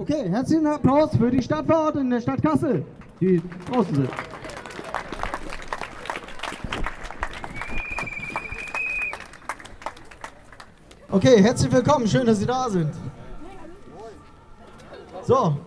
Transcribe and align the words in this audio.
Okay, 0.00 0.30
herzlichen 0.30 0.66
Applaus 0.66 1.10
für 1.14 1.30
die 1.30 1.42
Stadtverordneten 1.42 2.08
der 2.08 2.22
Stadt 2.22 2.42
Kassel, 2.42 2.86
die 3.20 3.42
draußen 3.70 3.94
sind. 3.94 4.08
Okay, 11.10 11.42
herzlich 11.42 11.70
willkommen, 11.70 12.06
schön, 12.06 12.24
dass 12.24 12.38
Sie 12.38 12.46
da 12.46 12.70
sind. 12.70 12.94
So, 15.26 15.58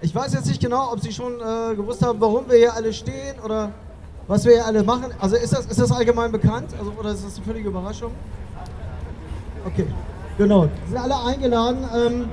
ich 0.00 0.14
weiß 0.14 0.32
jetzt 0.34 0.46
nicht 0.46 0.62
genau, 0.62 0.92
ob 0.92 1.00
Sie 1.00 1.10
schon 1.10 1.40
äh, 1.40 1.74
gewusst 1.74 2.06
haben, 2.06 2.20
warum 2.20 2.48
wir 2.48 2.58
hier 2.58 2.74
alle 2.74 2.92
stehen 2.92 3.34
oder 3.44 3.72
was 4.28 4.44
wir 4.44 4.52
hier 4.52 4.64
alle 4.64 4.84
machen. 4.84 5.06
Also 5.18 5.34
ist 5.34 5.52
das, 5.52 5.66
ist 5.66 5.80
das 5.80 5.90
allgemein 5.90 6.30
bekannt 6.30 6.72
also, 6.78 6.92
oder 6.96 7.10
ist 7.10 7.26
das 7.26 7.34
eine 7.34 7.44
völlige 7.44 7.68
Überraschung? 7.70 8.12
Okay, 9.66 9.88
genau. 10.38 10.68
Sie 10.84 10.92
sind 10.92 10.98
alle 10.98 11.20
eingeladen. 11.24 11.78
Ähm, 11.92 12.28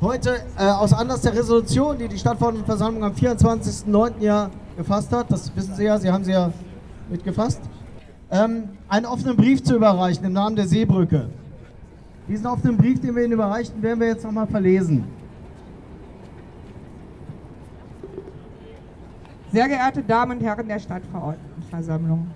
heute 0.00 0.40
äh, 0.56 0.64
aus 0.64 0.92
Anlass 0.92 1.22
der 1.22 1.34
Resolution, 1.34 1.98
die 1.98 2.08
die 2.08 2.18
Stadtverordnetenversammlung 2.18 3.04
am 3.04 3.12
24.09. 3.12 4.12
ja 4.20 4.50
gefasst 4.76 5.12
hat, 5.12 5.30
das 5.30 5.54
wissen 5.56 5.74
Sie 5.74 5.84
ja, 5.84 5.98
Sie 5.98 6.10
haben 6.10 6.24
sie 6.24 6.32
ja 6.32 6.52
mitgefasst, 7.08 7.60
ähm, 8.30 8.68
einen 8.88 9.06
offenen 9.06 9.36
Brief 9.36 9.62
zu 9.62 9.74
überreichen 9.74 10.24
im 10.24 10.32
Namen 10.32 10.56
der 10.56 10.66
Seebrücke. 10.66 11.28
Diesen 12.28 12.46
offenen 12.46 12.76
Brief, 12.76 13.00
den 13.00 13.16
wir 13.16 13.24
Ihnen 13.24 13.32
überreichten, 13.32 13.82
werden 13.82 14.00
wir 14.00 14.08
jetzt 14.08 14.24
nochmal 14.24 14.46
verlesen. 14.46 15.04
Sehr 19.50 19.66
geehrte 19.66 20.02
Damen 20.02 20.38
und 20.38 20.44
Herren 20.44 20.68
der 20.68 20.78
Stadtverordnetenversammlung. 20.78 22.26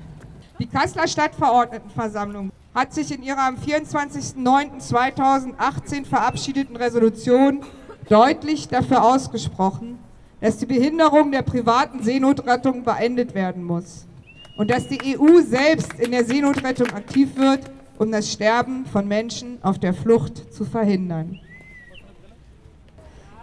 Die 0.58 0.66
Kasseler 0.66 1.06
Stadtverordnetenversammlung 1.06 2.50
hat 2.74 2.94
sich 2.94 3.12
in 3.12 3.22
ihrer 3.22 3.46
am 3.46 3.56
24.09.2018 3.56 6.06
verabschiedeten 6.06 6.76
Resolution 6.76 7.60
deutlich 8.08 8.68
dafür 8.68 9.04
ausgesprochen, 9.04 9.98
dass 10.40 10.56
die 10.58 10.66
Behinderung 10.66 11.32
der 11.32 11.42
privaten 11.42 12.02
Seenotrettung 12.02 12.82
beendet 12.82 13.34
werden 13.34 13.62
muss 13.62 14.06
und 14.56 14.70
dass 14.70 14.88
die 14.88 15.18
EU 15.18 15.42
selbst 15.42 15.92
in 15.98 16.12
der 16.12 16.24
Seenotrettung 16.24 16.88
aktiv 16.90 17.36
wird, 17.36 17.70
um 17.98 18.10
das 18.10 18.32
Sterben 18.32 18.86
von 18.86 19.06
Menschen 19.06 19.58
auf 19.62 19.78
der 19.78 19.92
Flucht 19.94 20.52
zu 20.52 20.64
verhindern. 20.64 21.38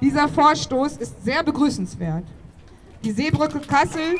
Dieser 0.01 0.27
Vorstoß 0.27 0.97
ist 0.97 1.23
sehr 1.23 1.43
begrüßenswert. 1.43 2.23
Die 3.03 3.11
Seebrücke 3.11 3.59
Kassel 3.59 4.17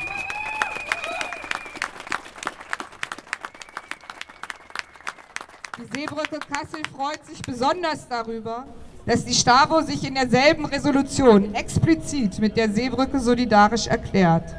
Die 5.78 5.98
Seebrücke 5.98 6.40
Kassel 6.40 6.82
freut 6.94 7.24
sich 7.24 7.40
besonders 7.42 8.08
darüber, 8.08 8.66
dass 9.06 9.24
die 9.24 9.34
Stavo 9.34 9.80
sich 9.82 10.04
in 10.06 10.14
derselben 10.14 10.64
Resolution 10.64 11.54
explizit 11.54 12.40
mit 12.40 12.56
der 12.56 12.70
Seebrücke 12.70 13.20
solidarisch 13.20 13.86
erklärt. 13.86 14.52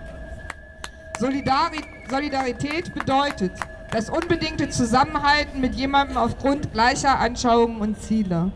Solidari 1.20 1.82
Solidarität 2.10 2.94
bedeutet 2.94 3.52
das 3.92 4.10
unbedingte 4.10 4.70
Zusammenhalten 4.70 5.60
mit 5.60 5.76
jemandem 5.76 6.18
aufgrund 6.18 6.72
gleicher 6.72 7.20
Anschauungen 7.20 7.82
und 7.82 8.02
Ziele. 8.02 8.52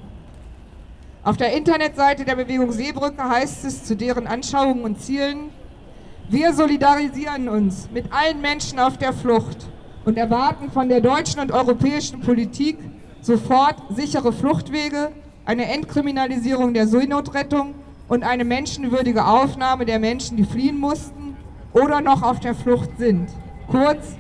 Auf 1.24 1.36
der 1.36 1.54
Internetseite 1.54 2.24
der 2.24 2.36
Bewegung 2.38 2.72
Seebrücke 2.72 3.24
heißt 3.24 3.66
es 3.66 3.84
zu 3.84 3.96
deren 3.96 4.28
Anschauungen 4.28 4.84
und 4.84 5.02
Zielen, 5.02 5.50
wir 6.30 6.54
solidarisieren 6.54 7.50
uns 7.50 7.90
mit 7.92 8.12
allen 8.14 8.40
Menschen 8.42 8.80
auf 8.80 8.98
der 8.98 9.12
Flucht 9.14 9.68
und 10.06 10.18
erwarten 10.18 10.72
von 10.72 10.88
der 10.88 11.02
deutschen 11.02 11.42
und 11.42 11.52
europäischen 11.52 12.22
Politik 12.22 12.78
sofort 13.22 13.76
sichere 13.90 14.32
Fluchtwege, 14.32 15.12
eine 15.46 15.66
Entkriminalisierung 15.66 16.74
der 16.74 16.88
Seenotrettung 16.88 17.74
und 18.08 18.24
eine 18.24 18.46
menschenwürdige 18.46 19.26
Aufnahme 19.26 19.86
der 19.86 20.00
Menschen, 20.00 20.38
die 20.38 20.46
fliehen 20.46 20.80
mussten 20.80 21.36
oder 21.74 22.02
noch 22.02 22.22
auf 22.22 22.40
der 22.40 22.56
Flucht 22.56 22.92
sind. 22.98 23.30
Kurz, 23.68 24.16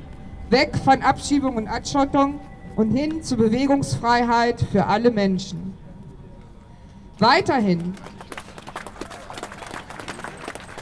weg 0.49 0.75
von 0.83 1.01
Abschiebung 1.01 1.55
und 1.55 1.67
Abschottung 1.67 2.39
und 2.75 2.91
hin 2.91 3.23
zu 3.23 3.37
Bewegungsfreiheit 3.37 4.61
für 4.71 4.85
alle 4.85 5.11
Menschen. 5.11 5.75
Weiterhin, 7.19 7.93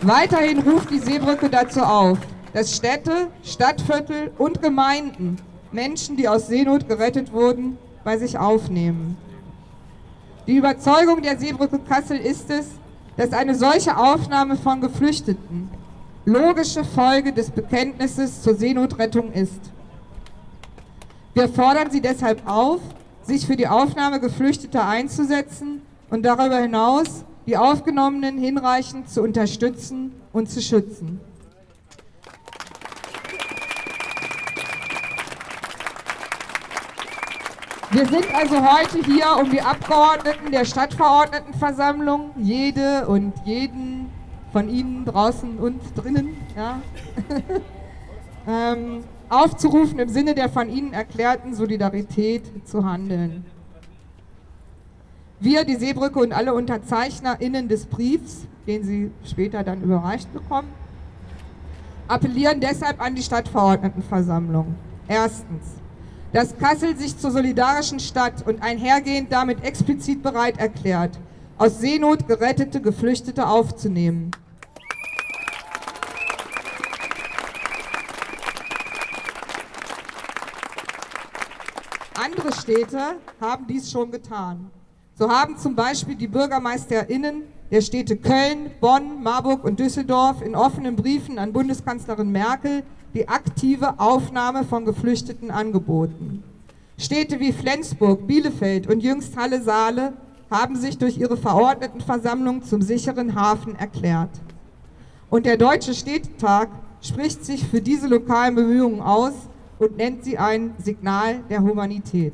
weiterhin 0.01 0.59
ruft 0.59 0.89
die 0.89 0.99
Seebrücke 0.99 1.49
dazu 1.49 1.81
auf, 1.81 2.17
dass 2.53 2.75
Städte, 2.75 3.27
Stadtviertel 3.43 4.31
und 4.37 4.61
Gemeinden 4.61 5.37
Menschen, 5.71 6.15
die 6.15 6.27
aus 6.27 6.47
Seenot 6.47 6.87
gerettet 6.87 7.33
wurden, 7.33 7.77
bei 8.03 8.17
sich 8.17 8.37
aufnehmen. 8.37 9.17
Die 10.45 10.57
Überzeugung 10.57 11.21
der 11.21 11.37
Seebrücke 11.37 11.79
Kassel 11.79 12.17
ist 12.17 12.49
es, 12.49 12.67
dass 13.17 13.33
eine 13.33 13.55
solche 13.55 13.97
Aufnahme 13.97 14.55
von 14.55 14.81
Geflüchteten 14.81 15.69
logische 16.25 16.83
Folge 16.85 17.33
des 17.33 17.49
Bekenntnisses 17.49 18.41
zur 18.41 18.55
Seenotrettung 18.55 19.31
ist. 19.33 19.59
Wir 21.33 21.49
fordern 21.49 21.91
Sie 21.91 22.01
deshalb 22.01 22.47
auf, 22.47 22.79
sich 23.23 23.45
für 23.45 23.55
die 23.55 23.67
Aufnahme 23.67 24.19
Geflüchteter 24.19 24.87
einzusetzen 24.87 25.81
und 26.09 26.23
darüber 26.23 26.57
hinaus 26.57 27.25
die 27.45 27.57
Aufgenommenen 27.57 28.37
hinreichend 28.37 29.09
zu 29.09 29.21
unterstützen 29.21 30.13
und 30.31 30.49
zu 30.49 30.61
schützen. 30.61 31.19
Wir 37.93 38.07
sind 38.07 38.25
also 38.33 38.55
heute 38.55 39.05
hier, 39.05 39.25
um 39.39 39.51
die 39.51 39.61
Abgeordneten 39.61 40.51
der 40.51 40.65
Stadtverordnetenversammlung, 40.65 42.31
jede 42.37 43.05
und 43.07 43.33
jeden 43.45 44.09
von 44.51 44.67
Ihnen 44.67 45.05
draußen 45.05 45.59
und 45.59 45.79
drinnen, 45.95 46.35
ja, 46.55 46.81
ähm, 48.47 49.03
aufzurufen, 49.29 49.99
im 49.99 50.09
Sinne 50.09 50.33
der 50.33 50.49
von 50.49 50.69
Ihnen 50.69 50.93
erklärten 50.93 51.53
Solidarität 51.53 52.67
zu 52.67 52.83
handeln. 52.83 53.45
Wir, 55.39 55.63
die 55.63 55.75
Seebrücke 55.75 56.17
und 56.17 56.33
alle 56.33 56.55
UnterzeichnerInnen 56.55 57.67
des 57.67 57.85
Briefs, 57.85 58.47
den 58.65 58.83
Sie 58.83 59.11
später 59.23 59.63
dann 59.63 59.83
überreicht 59.83 60.33
bekommen, 60.33 60.69
appellieren 62.07 62.59
deshalb 62.59 62.99
an 62.99 63.13
die 63.13 63.21
Stadtverordnetenversammlung. 63.21 64.73
Erstens, 65.07 65.82
dass 66.33 66.57
Kassel 66.57 66.97
sich 66.97 67.17
zur 67.17 67.31
solidarischen 67.31 67.99
Stadt 67.99 68.45
und 68.45 68.61
einhergehend 68.61 69.31
damit 69.31 69.63
explizit 69.63 70.23
bereit 70.23 70.57
erklärt, 70.57 71.19
aus 71.59 71.79
Seenot 71.79 72.27
gerettete 72.27 72.81
Geflüchtete 72.81 73.47
aufzunehmen. 73.47 74.31
Andere 82.15 82.51
Städte 82.53 83.15
haben 83.39 83.67
dies 83.67 83.91
schon 83.91 84.09
getan. 84.09 84.71
So 85.15 85.29
haben 85.29 85.57
zum 85.57 85.75
Beispiel 85.75 86.15
die 86.15 86.27
BürgermeisterInnen 86.27 87.43
der 87.71 87.81
Städte 87.81 88.17
Köln, 88.17 88.71
Bonn, 88.79 89.23
Marburg 89.23 89.63
und 89.63 89.79
Düsseldorf 89.79 90.41
in 90.41 90.55
offenen 90.55 90.95
Briefen 90.95 91.39
an 91.39 91.53
Bundeskanzlerin 91.53 92.31
Merkel 92.31 92.83
die 93.13 93.27
aktive 93.27 93.99
Aufnahme 93.99 94.63
von 94.63 94.85
Geflüchteten 94.85 95.51
angeboten. 95.51 96.43
Städte 96.97 97.39
wie 97.39 97.51
Flensburg, 97.51 98.27
Bielefeld 98.27 98.87
und 98.87 99.01
jüngst 99.01 99.35
Halle-Saale 99.37 100.13
haben 100.49 100.75
sich 100.75 100.97
durch 100.97 101.17
ihre 101.17 101.37
Verordnetenversammlung 101.37 102.63
zum 102.63 102.81
sicheren 102.81 103.35
Hafen 103.35 103.75
erklärt. 103.75 104.29
Und 105.29 105.45
der 105.45 105.57
Deutsche 105.57 105.95
Städtetag 105.95 106.69
spricht 107.01 107.43
sich 107.43 107.67
für 107.67 107.81
diese 107.81 108.07
lokalen 108.07 108.55
Bemühungen 108.55 109.01
aus 109.01 109.33
und 109.79 109.97
nennt 109.97 110.23
sie 110.23 110.37
ein 110.37 110.75
Signal 110.77 111.39
der 111.49 111.61
Humanität. 111.61 112.33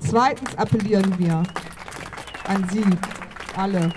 Zweitens 0.00 0.58
appellieren 0.58 1.16
wir 1.18 1.44
an 2.46 2.66
Sie 2.72 2.84
alle, 3.56 3.90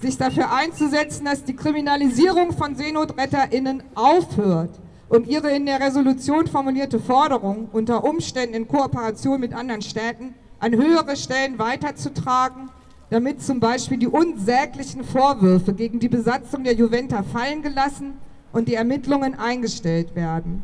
sich 0.00 0.18
dafür 0.18 0.52
einzusetzen, 0.52 1.24
dass 1.24 1.44
die 1.44 1.56
Kriminalisierung 1.56 2.52
von 2.52 2.76
SeenotretterInnen 2.76 3.82
aufhört 3.94 4.70
und 5.08 5.26
ihre 5.26 5.50
in 5.50 5.66
der 5.66 5.80
Resolution 5.80 6.46
formulierte 6.46 6.98
Forderung, 6.98 7.68
unter 7.72 8.04
Umständen 8.04 8.54
in 8.54 8.68
Kooperation 8.68 9.40
mit 9.40 9.54
anderen 9.54 9.82
Städten 9.82 10.34
an 10.58 10.72
höhere 10.74 11.16
Stellen 11.16 11.58
weiterzutragen, 11.58 12.70
damit 13.10 13.42
zum 13.42 13.60
Beispiel 13.60 13.98
die 13.98 14.08
unsäglichen 14.08 15.04
Vorwürfe 15.04 15.74
gegen 15.74 16.00
die 16.00 16.08
Besatzung 16.08 16.64
der 16.64 16.74
Juventa 16.74 17.22
fallen 17.22 17.62
gelassen 17.62 18.14
und 18.52 18.68
die 18.68 18.74
Ermittlungen 18.74 19.38
eingestellt 19.38 20.16
werden. 20.16 20.62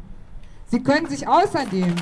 Sie 0.67 0.83
können 0.83 1.09
sich 1.09 1.29
außerdem 1.29 1.95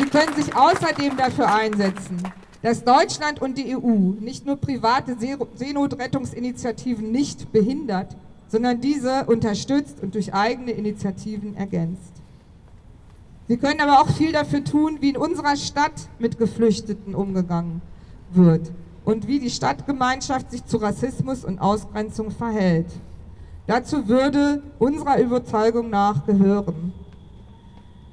Sie 0.00 0.06
können 0.06 0.34
sich 0.34 0.56
außerdem 0.56 1.18
dafür 1.18 1.54
einsetzen, 1.54 2.22
dass 2.62 2.84
Deutschland 2.84 3.42
und 3.42 3.58
die 3.58 3.76
EU 3.76 4.14
nicht 4.18 4.46
nur 4.46 4.56
private 4.56 5.14
Seenotrettungsinitiativen 5.54 7.12
nicht 7.12 7.52
behindert, 7.52 8.16
sondern 8.48 8.80
diese 8.80 9.26
unterstützt 9.26 10.02
und 10.02 10.14
durch 10.14 10.32
eigene 10.32 10.70
Initiativen 10.70 11.54
ergänzt. 11.54 12.12
Sie 13.46 13.58
können 13.58 13.80
aber 13.80 14.00
auch 14.00 14.08
viel 14.08 14.32
dafür 14.32 14.64
tun, 14.64 14.98
wie 15.00 15.10
in 15.10 15.18
unserer 15.18 15.56
Stadt 15.56 16.08
mit 16.18 16.38
Geflüchteten 16.38 17.14
umgegangen 17.14 17.82
wird 18.32 18.72
und 19.04 19.28
wie 19.28 19.38
die 19.38 19.50
Stadtgemeinschaft 19.50 20.50
sich 20.50 20.64
zu 20.64 20.78
Rassismus 20.78 21.44
und 21.44 21.58
Ausgrenzung 21.58 22.30
verhält. 22.30 22.86
Dazu 23.66 24.08
würde 24.08 24.62
unserer 24.78 25.20
Überzeugung 25.20 25.90
nach 25.90 26.24
gehören. 26.24 26.94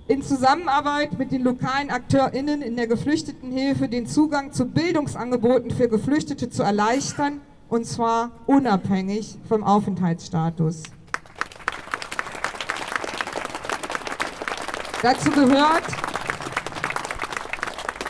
In 0.09 0.21
Zusammenarbeit 0.21 1.19
mit 1.19 1.33
den 1.33 1.43
lokalen 1.43 1.89
AkteurInnen 1.89 2.61
in 2.61 2.77
der 2.77 2.87
Geflüchtetenhilfe 2.87 3.89
den 3.89 4.07
Zugang 4.07 4.53
zu 4.53 4.65
Bildungsangeboten 4.65 5.69
für 5.69 5.89
Geflüchtete 5.89 6.49
zu 6.49 6.63
erleichtern, 6.63 7.41
und 7.67 7.85
zwar 7.85 8.31
unabhängig 8.45 9.37
vom 9.49 9.65
Aufenthaltsstatus. 9.65 10.83
Dazu 15.01 15.29
gehört 15.31 15.83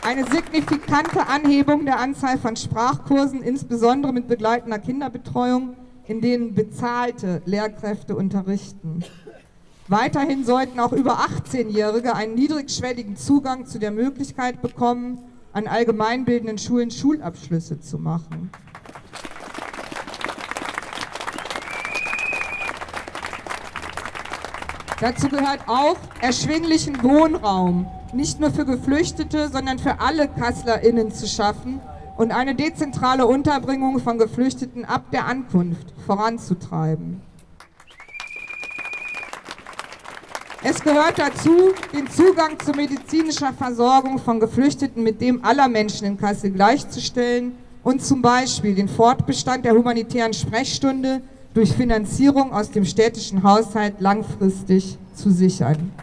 eine 0.03 0.23
signifikante 0.25 1.25
Anhebung 1.25 1.85
der 1.85 2.00
Anzahl 2.00 2.38
von 2.38 2.55
Sprachkursen, 2.55 3.41
insbesondere 3.41 4.13
mit 4.13 4.27
begleitender 4.27 4.77
Kinderbetreuung, 4.77 5.75
in 6.05 6.21
denen 6.21 6.53
bezahlte 6.53 7.41
Lehrkräfte 7.45 8.15
unterrichten. 8.15 9.03
Weiterhin 9.89 10.44
sollten 10.44 10.81
auch 10.81 10.92
über 10.92 11.19
18-Jährige 11.19 12.13
einen 12.13 12.36
niedrigschwelligen 12.36 13.16
Zugang 13.16 13.66
zu 13.66 13.80
der 13.80 13.92
Möglichkeit 13.92 14.62
bekommen, 14.62 15.19
an 15.54 15.66
allgemeinbildenden 15.66 16.57
Schulen 16.57 16.92
Schulabschlüsse 16.92 17.80
zu 17.80 17.98
machen. 17.98 18.51
Dazu 25.00 25.30
gehört 25.30 25.62
auch 25.68 25.98
erschwinglichen 26.19 27.01
Wohnraum, 27.01 27.88
nicht 28.13 28.42
nur 28.42 28.51
für 28.51 28.66
Geflüchtete, 28.66 29.48
sondern 29.48 29.80
für 29.80 30.01
alle 30.01 30.28
KasslerInnen 30.28 31.12
zu 31.12 31.28
schaffen 31.28 31.80
und 32.18 32.31
eine 32.31 32.56
dezentrale 32.56 33.25
Unterbringung 33.25 34.00
von 34.00 34.18
Geflüchteten 34.18 34.84
ab 34.84 35.12
der 35.12 35.28
Ankunft 35.28 35.94
voranzutreiben. 36.06 37.22
Es 40.69 40.81
gehört 40.81 41.17
dazu, 41.17 41.71
den 41.93 42.09
Zugang 42.09 42.59
zu 42.59 42.71
medizinischer 42.71 43.53
Versorgung 43.53 44.19
von 44.19 44.37
Geflüchteten 44.41 45.01
mit 45.01 45.21
dem 45.21 45.45
aller 45.45 45.69
Menschen 45.69 46.05
in 46.05 46.17
Kassel 46.17 46.51
gleichzustellen 46.51 47.53
und 47.83 48.03
zum 48.03 48.21
Beispiel 48.21 48.75
den 48.75 48.89
Fortbestand 48.89 49.63
der 49.63 49.71
humanitären 49.71 50.33
Sprechstunde 50.33 51.21
durch 51.53 51.71
Finanzierung 51.71 52.51
aus 52.51 52.69
dem 52.69 52.83
städtischen 52.83 53.43
Haushalt 53.43 54.01
langfristig 54.01 54.97
zu 55.13 55.31
sichern. 55.31 55.93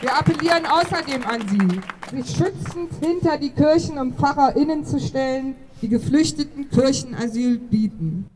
Wir 0.00 0.18
appellieren 0.18 0.66
außerdem 0.66 1.22
an 1.28 1.48
Sie, 1.48 2.16
sich 2.16 2.36
schützend 2.36 2.90
hinter 3.00 3.38
die 3.38 3.50
Kirchen 3.50 3.98
und 3.98 4.18
PfarrerInnen 4.18 4.84
zu 4.84 4.98
stellen, 4.98 5.54
die 5.80 5.88
Geflüchteten 5.88 6.68
Kirchenasyl 6.70 7.56
bieten. 7.56 8.28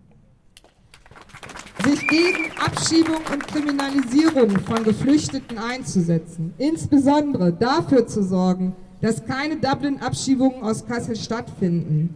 Sich 1.89 2.07
gegen 2.07 2.53
Abschiebung 2.59 3.23
und 3.33 3.47
Kriminalisierung 3.49 4.51
von 4.61 4.85
Geflüchteten 4.85 5.57
einzusetzen. 5.57 6.53
Insbesondere 6.59 7.51
dafür 7.51 8.07
zu 8.07 8.23
sorgen, 8.23 8.77
dass 9.01 9.25
keine 9.25 9.57
Dublin-Abschiebungen 9.57 10.63
aus 10.63 10.87
Kassel 10.87 11.17
stattfinden. 11.17 12.15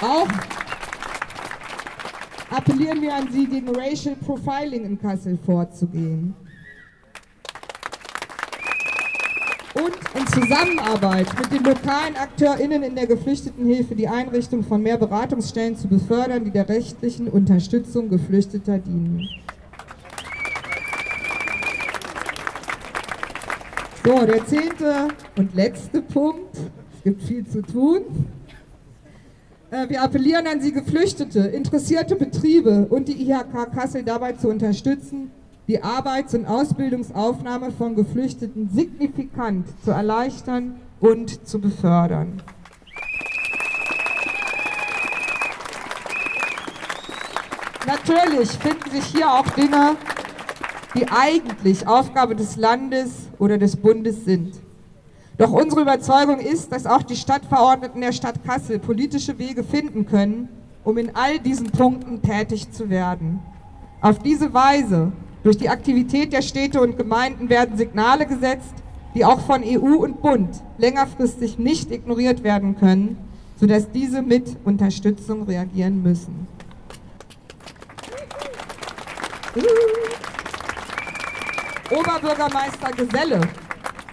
Auch 0.00 0.28
appellieren 2.50 3.02
wir 3.02 3.16
an 3.16 3.28
Sie, 3.32 3.46
gegen 3.46 3.74
Racial 3.74 4.14
Profiling 4.14 4.84
in 4.84 5.00
Kassel 5.00 5.36
vorzugehen. 5.44 6.36
Und 9.74 10.05
in 10.16 10.26
Zusammenarbeit 10.28 11.26
mit 11.38 11.52
den 11.52 11.64
lokalen 11.64 12.16
AkteurInnen 12.16 12.82
in 12.82 12.94
der 12.94 13.06
Geflüchtetenhilfe 13.06 13.94
die 13.94 14.08
Einrichtung 14.08 14.62
von 14.64 14.82
mehr 14.82 14.96
Beratungsstellen 14.96 15.76
zu 15.76 15.88
befördern, 15.88 16.44
die 16.44 16.50
der 16.50 16.68
rechtlichen 16.68 17.28
Unterstützung 17.28 18.08
Geflüchteter 18.08 18.78
dienen. 18.78 19.28
So, 24.04 24.24
der 24.24 24.46
zehnte 24.46 25.08
und 25.36 25.54
letzte 25.54 26.00
Punkt. 26.00 26.56
Es 26.96 27.02
gibt 27.02 27.22
viel 27.22 27.46
zu 27.46 27.60
tun. 27.60 28.02
Äh, 29.70 29.88
wir 29.88 30.02
appellieren 30.02 30.46
an 30.46 30.60
Sie 30.60 30.72
Geflüchtete, 30.72 31.40
interessierte 31.40 32.14
Betriebe 32.14 32.86
und 32.88 33.08
die 33.08 33.28
IHK 33.28 33.72
Kassel 33.74 34.04
dabei 34.04 34.32
zu 34.32 34.48
unterstützen, 34.48 35.32
die 35.68 35.82
Arbeits- 35.82 36.34
und 36.34 36.46
Ausbildungsaufnahme 36.46 37.72
von 37.72 37.96
Geflüchteten 37.96 38.68
signifikant 38.68 39.66
zu 39.84 39.90
erleichtern 39.90 40.76
und 41.00 41.46
zu 41.46 41.60
befördern. 41.60 42.40
Natürlich 47.86 48.50
finden 48.50 48.90
sich 48.90 49.04
hier 49.06 49.30
auch 49.30 49.48
Dinge, 49.50 49.96
die 50.94 51.08
eigentlich 51.08 51.86
Aufgabe 51.86 52.34
des 52.34 52.56
Landes 52.56 53.28
oder 53.38 53.58
des 53.58 53.76
Bundes 53.76 54.24
sind. 54.24 54.54
Doch 55.38 55.52
unsere 55.52 55.82
Überzeugung 55.82 56.40
ist, 56.40 56.72
dass 56.72 56.86
auch 56.86 57.02
die 57.02 57.16
Stadtverordneten 57.16 58.00
der 58.00 58.12
Stadt 58.12 58.42
Kassel 58.44 58.78
politische 58.78 59.38
Wege 59.38 59.62
finden 59.62 60.06
können, 60.06 60.48
um 60.82 60.96
in 60.96 61.14
all 61.14 61.38
diesen 61.38 61.70
Punkten 61.70 62.22
tätig 62.22 62.72
zu 62.72 62.88
werden. 62.88 63.40
Auf 64.00 64.20
diese 64.20 64.54
Weise, 64.54 65.12
durch 65.46 65.58
die 65.58 65.68
Aktivität 65.68 66.32
der 66.32 66.42
Städte 66.42 66.80
und 66.80 66.98
Gemeinden 66.98 67.48
werden 67.48 67.78
Signale 67.78 68.26
gesetzt, 68.26 68.74
die 69.14 69.24
auch 69.24 69.38
von 69.38 69.62
EU 69.62 69.94
und 70.02 70.20
Bund 70.20 70.48
längerfristig 70.76 71.56
nicht 71.56 71.92
ignoriert 71.92 72.42
werden 72.42 72.76
können, 72.76 73.16
sodass 73.54 73.88
diese 73.92 74.22
mit 74.22 74.56
Unterstützung 74.64 75.44
reagieren 75.44 76.02
müssen. 76.02 76.48
Oberbürgermeister 81.92 82.90
Geselle 82.96 83.40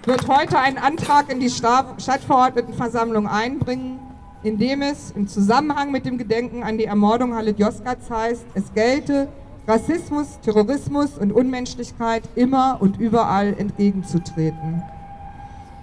wird 0.06 0.28
heute 0.28 0.60
einen 0.60 0.78
Antrag 0.78 1.32
in 1.32 1.40
die 1.40 1.50
Stadtverordnetenversammlung 1.50 3.28
einbringen, 3.28 3.98
in 4.44 4.60
dem 4.60 4.84
es 4.84 5.10
im 5.10 5.28
Zusammenhang 5.28 5.90
mit 5.92 6.06
dem 6.06 6.20
Gedenken 6.20 6.62
an 6.62 6.78
die 6.78 6.86
Ermordung 6.86 7.34
Halit 7.34 7.58
Yozgats 7.58 8.12
heißt, 8.12 8.46
es 8.54 8.72
gelte, 8.76 9.30
Rassismus, 9.68 10.39
Terrorismus 10.42 11.18
und 11.18 11.31
Unmenschlichkeit 11.31 12.24
immer 12.36 12.77
und 12.82 13.00
überall 13.00 13.55
entgegenzutreten. 13.58 14.84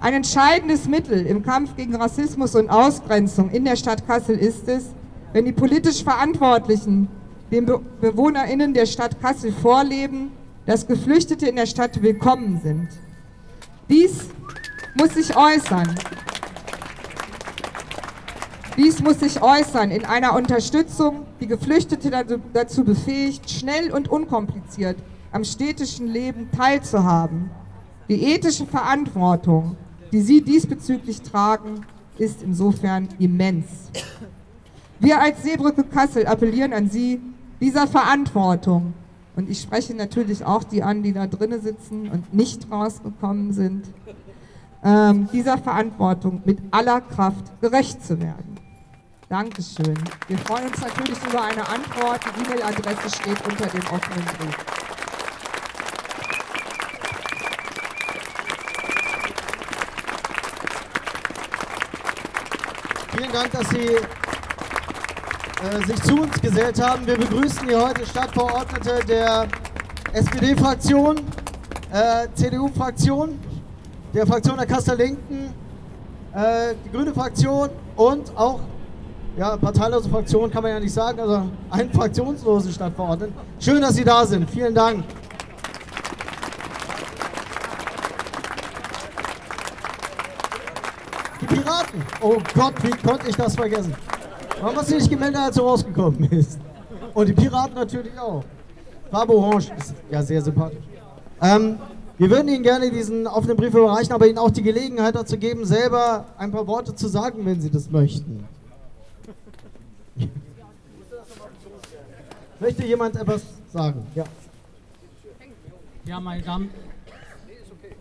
Ein 0.01 0.15
entscheidendes 0.15 0.87
Mittel 0.87 1.27
im 1.27 1.43
Kampf 1.43 1.77
gegen 1.77 1.95
Rassismus 1.95 2.55
und 2.55 2.69
Ausgrenzung 2.69 3.51
in 3.51 3.65
der 3.65 3.77
Stadt 3.77 4.07
Kassel 4.07 4.37
ist 4.37 4.69
es, 4.69 4.87
wenn 5.33 5.45
die 5.45 5.53
politisch 5.53 6.03
Verantwortlichen 6.05 7.09
den 7.51 7.67
Be 7.67 7.81
BewohnerInnen 8.01 8.75
der 8.75 8.87
Stadt 8.87 9.21
Kassel 9.21 9.53
vorleben, 9.53 10.31
dass 10.67 10.87
Geflüchtete 10.87 11.47
in 11.47 11.57
der 11.57 11.67
Stadt 11.67 12.03
willkommen 12.03 12.61
sind. 12.63 12.89
Dies 13.89 14.29
muss 14.95 15.15
sich 15.15 15.37
äußern. 15.37 15.95
Dies 18.77 19.03
muss 19.03 19.21
sich 19.21 19.43
äußern 19.43 19.91
in 19.91 20.05
einer 20.05 20.35
Unterstützung, 20.35 21.27
die 21.41 21.47
Geflüchtete 21.47 22.11
dazu 22.53 22.85
befähigt, 22.85 23.51
schnell 23.51 23.93
und 23.93 24.09
unkompliziert 24.09 24.97
am 25.33 25.45
städtischen 25.45 26.07
Leben 26.07 26.51
teilzuhaben. 26.51 27.51
Die 28.09 28.33
ethische 28.33 28.67
Verantwortung, 28.67 29.77
die 30.13 30.21
Sie 30.21 30.43
diesbezüglich 30.43 31.23
tragen, 31.23 31.83
ist 32.19 32.43
insofern 32.43 33.09
immens. 33.19 33.91
Wir 34.99 35.21
als 35.21 35.43
Seebrücke 35.43 35.85
Kassel 35.85 36.27
appellieren 36.27 36.73
an 36.73 36.91
Sie, 36.91 37.21
dieser 37.61 37.87
Verantwortung 37.87 38.95
und 39.37 39.49
ich 39.49 39.61
spreche 39.61 39.95
natürlich 39.95 40.45
auch 40.45 40.65
die 40.65 40.83
an, 40.83 41.03
die 41.03 41.13
da 41.13 41.27
drinnen 41.27 41.63
sitzen 41.63 42.11
und 42.11 42.35
nicht 42.35 42.71
rausgekommen 42.71 43.53
sind, 43.53 43.87
ähm, 44.85 45.29
dieser 45.33 45.57
Verantwortung 45.59 46.43
mit 46.45 46.59
aller 46.71 47.01
Kraft 47.01 47.61
gerecht 47.61 48.05
zu 48.05 48.21
werden. 48.21 48.60
Dankeschön. 49.31 49.97
Wir 50.27 50.37
freuen 50.39 50.67
uns 50.67 50.81
natürlich 50.81 51.17
über 51.25 51.41
eine 51.41 51.65
Antwort. 51.69 52.21
Die 52.25 52.31
E-Mail-Adresse 52.45 53.17
steht 53.17 53.41
unter 53.47 53.69
dem 53.69 53.87
offenen 53.87 54.25
Brief. 54.25 54.57
Vielen 63.17 63.33
Dank, 63.33 63.53
dass 63.53 63.69
Sie 63.69 63.87
äh, 63.87 64.01
sich 65.87 66.03
zu 66.03 66.23
uns 66.23 66.41
gesellt 66.41 66.83
haben. 66.83 67.07
Wir 67.07 67.17
begrüßen 67.17 67.69
hier 67.69 67.87
heute 67.87 68.05
Stadtverordnete 68.05 68.99
der 69.07 69.47
SPD-Fraktion, 70.13 71.21
äh, 71.93 72.27
CDU-Fraktion, 72.35 73.39
der 74.13 74.27
Fraktion 74.27 74.57
der 74.57 74.67
Kasseler 74.67 74.97
Linken, 74.97 75.55
äh, 76.35 76.75
die 76.85 76.91
Grüne 76.91 77.15
Fraktion 77.15 77.71
und 77.95 78.37
auch 78.37 78.59
Ja, 79.37 79.57
parteilose 79.57 80.09
Fraktion 80.09 80.51
kann 80.51 80.63
man 80.63 80.73
ja 80.73 80.81
nicht 80.81 80.93
sagen, 80.93 81.21
also 81.21 81.49
einen 81.71 81.93
fraktionslosen 81.93 82.73
Stadtverordneten. 82.73 83.35
Schön, 83.61 83.81
dass 83.81 83.95
Sie 83.95 84.05
da 84.05 84.27
sind. 84.27 84.51
Vielen 84.51 84.75
Dank. 84.75 85.05
Die 91.41 91.47
Piraten. 91.47 92.03
Oh 92.21 92.39
Gott, 92.55 92.75
wie 92.83 92.91
konnte 92.91 93.29
ich 93.29 93.37
das 93.37 93.55
vergessen? 93.55 93.95
Warum 94.61 94.77
hast 94.77 94.91
du 94.91 94.97
nicht 94.97 95.09
gemeldet, 95.09 95.41
als 95.41 95.57
du 95.57 95.63
rausgekommen 95.63 96.29
bist? 96.29 96.59
Und 97.15 97.29
die 97.29 97.33
Piraten 97.33 97.75
natürlich 97.75 98.19
auch. 98.19 98.45
Farbe 99.11 99.33
Orange 99.33 99.73
ist 99.79 99.95
ja 100.11 100.23
sehr 100.23 100.43
sympathisch. 100.43 100.85
Ähm, 101.41 101.79
wir 102.19 102.31
würden 102.31 102.49
Ihnen 102.49 102.63
gerne 102.63 102.91
diesen 102.91 103.27
offenen 103.27 103.57
Brief 103.57 103.73
überreichen, 103.75 104.13
aber 104.13 104.27
Ihnen 104.27 104.39
auch 104.39 104.51
die 104.51 104.63
Gelegenheit 104.63 105.15
dazu 105.15 105.39
geben, 105.39 105.65
selber 105.65 106.27
ein 106.37 106.51
paar 106.51 106.67
Worte 106.67 106.95
zu 106.95 107.09
sagen, 107.09 107.47
wenn 107.47 107.61
Sie 107.61 107.71
das 107.71 107.91
möchten. 107.91 108.47
Möchte 112.61 112.85
jemand 112.85 113.17
etwas 113.17 113.43
sagen? 113.73 114.07
Ja. 114.15 114.25
Ja, 116.05 116.21
meine 116.21 116.43
Damen, 116.43 116.71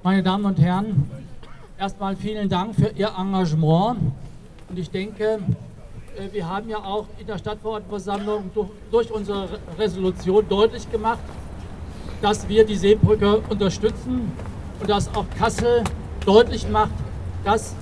meine 0.04 0.22
Damen 0.22 0.44
und 0.44 0.60
Herren, 0.60 1.10
erstmal 1.78 2.18
vielen 2.18 2.50
Dank 2.50 2.76
für 2.76 2.90
Ihr 2.90 3.10
Engagement. 3.18 4.00
Und 4.68 4.78
ich 4.78 4.92
denke, 4.92 5.40
äh, 6.18 6.34
wir 6.34 6.46
haben 6.46 6.68
ja 6.68 6.80
auch 6.80 7.06
in 7.18 7.28
der 7.28 7.38
Stadtverordnetenversammlung 7.38 8.52
durch, 8.54 8.70
durch 8.92 9.12
unsere 9.12 9.48
Resolution 9.78 10.46
deutlich 10.50 10.92
gemacht, 10.92 11.20
dass 12.22 12.48
wir 12.50 12.66
die 12.66 12.76
Seebrücke 12.76 13.38
unterstützen 13.50 14.30
und 14.82 14.90
dass 14.90 15.08
auch 15.16 15.26
Kassel 15.38 15.86
deutlich 16.26 16.68
macht, 16.68 16.92
dass 17.46 17.76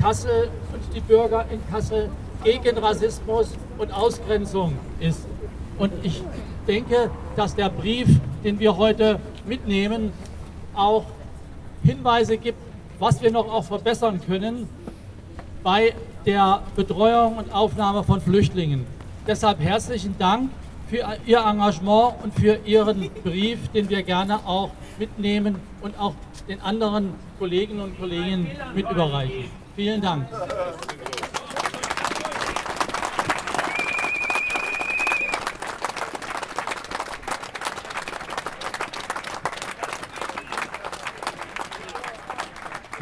Kassel 0.00 0.48
und 0.72 0.94
die 0.94 1.00
Bürger 1.00 1.44
in 1.50 1.60
Kassel 1.72 2.08
gegen 2.44 2.78
Rassismus 2.78 3.48
und 3.78 3.92
Ausgrenzung 3.92 4.74
ist. 5.00 5.26
Und 5.78 5.92
ich 6.02 6.22
denke, 6.66 7.10
dass 7.36 7.54
der 7.54 7.68
Brief, 7.68 8.08
den 8.42 8.58
wir 8.58 8.76
heute 8.76 9.18
mitnehmen, 9.46 10.12
auch 10.74 11.04
Hinweise 11.82 12.38
gibt, 12.38 12.58
was 12.98 13.20
wir 13.22 13.30
noch 13.30 13.52
auch 13.52 13.64
verbessern 13.64 14.20
können 14.26 14.68
bei 15.62 15.94
der 16.24 16.62
Betreuung 16.76 17.36
und 17.38 17.52
Aufnahme 17.52 18.02
von 18.04 18.20
Flüchtlingen. 18.20 18.86
Deshalb 19.26 19.60
herzlichen 19.60 20.16
Dank 20.18 20.50
für 20.88 21.04
Ihr 21.26 21.38
Engagement 21.38 22.14
und 22.22 22.34
für 22.34 22.58
Ihren 22.64 23.10
Brief, 23.22 23.68
den 23.68 23.88
wir 23.88 24.02
gerne 24.02 24.36
auch 24.46 24.70
mitnehmen 24.98 25.56
und 25.82 25.98
auch 25.98 26.14
den 26.48 26.60
anderen 26.60 27.14
Kolleginnen 27.38 27.80
und 27.80 27.98
Kollegen 27.98 28.50
mit 28.74 28.88
überreichen. 28.90 29.50
Vielen 29.74 30.00
Dank. 30.00 30.28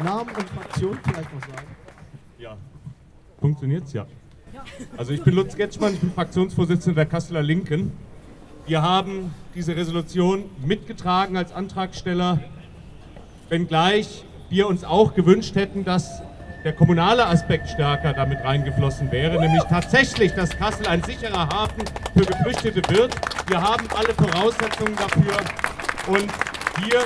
Namen 0.03 0.29
und 0.29 0.49
Fraktion 0.49 0.97
vielleicht 1.03 1.33
noch 1.33 1.41
sagen. 1.41 1.67
Ja, 2.39 2.57
funktioniert's 3.39 3.93
ja. 3.93 4.05
Also 4.97 5.13
ich 5.13 5.23
bin 5.23 5.35
Lutz 5.35 5.55
Getschmann, 5.55 5.93
ich 5.93 5.99
bin 5.99 6.11
Fraktionsvorsitzender 6.11 6.95
der 6.95 7.05
Kasseler 7.05 7.41
Linken. 7.41 7.91
Wir 8.65 8.81
haben 8.81 9.33
diese 9.55 9.75
Resolution 9.75 10.45
mitgetragen 10.65 11.35
als 11.35 11.51
Antragsteller, 11.51 12.39
wenngleich 13.49 14.23
wir 14.49 14.67
uns 14.67 14.83
auch 14.83 15.15
gewünscht 15.15 15.55
hätten, 15.55 15.83
dass 15.83 16.21
der 16.63 16.73
kommunale 16.73 17.25
Aspekt 17.25 17.69
stärker 17.69 18.13
damit 18.13 18.41
reingeflossen 18.43 19.11
wäre, 19.11 19.39
nämlich 19.39 19.63
tatsächlich, 19.63 20.31
dass 20.33 20.51
Kassel 20.51 20.87
ein 20.87 21.03
sicherer 21.03 21.49
Hafen 21.49 21.83
für 22.13 22.25
Geflüchtete 22.25 22.81
wird. 22.95 23.13
Wir 23.49 23.61
haben 23.61 23.85
alle 23.95 24.13
Voraussetzungen 24.13 24.95
dafür 24.95 25.37
und 26.07 26.31
hier 26.85 27.01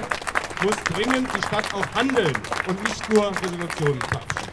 muss 0.64 0.76
dringend 0.86 1.28
die 1.36 1.48
Stadt 1.48 1.74
auch 1.74 1.86
handeln 1.96 2.34
und 2.68 2.84
nicht 2.84 3.14
nur 3.14 3.30
Resolutionen 3.30 4.02
verabschieden. 4.02 4.48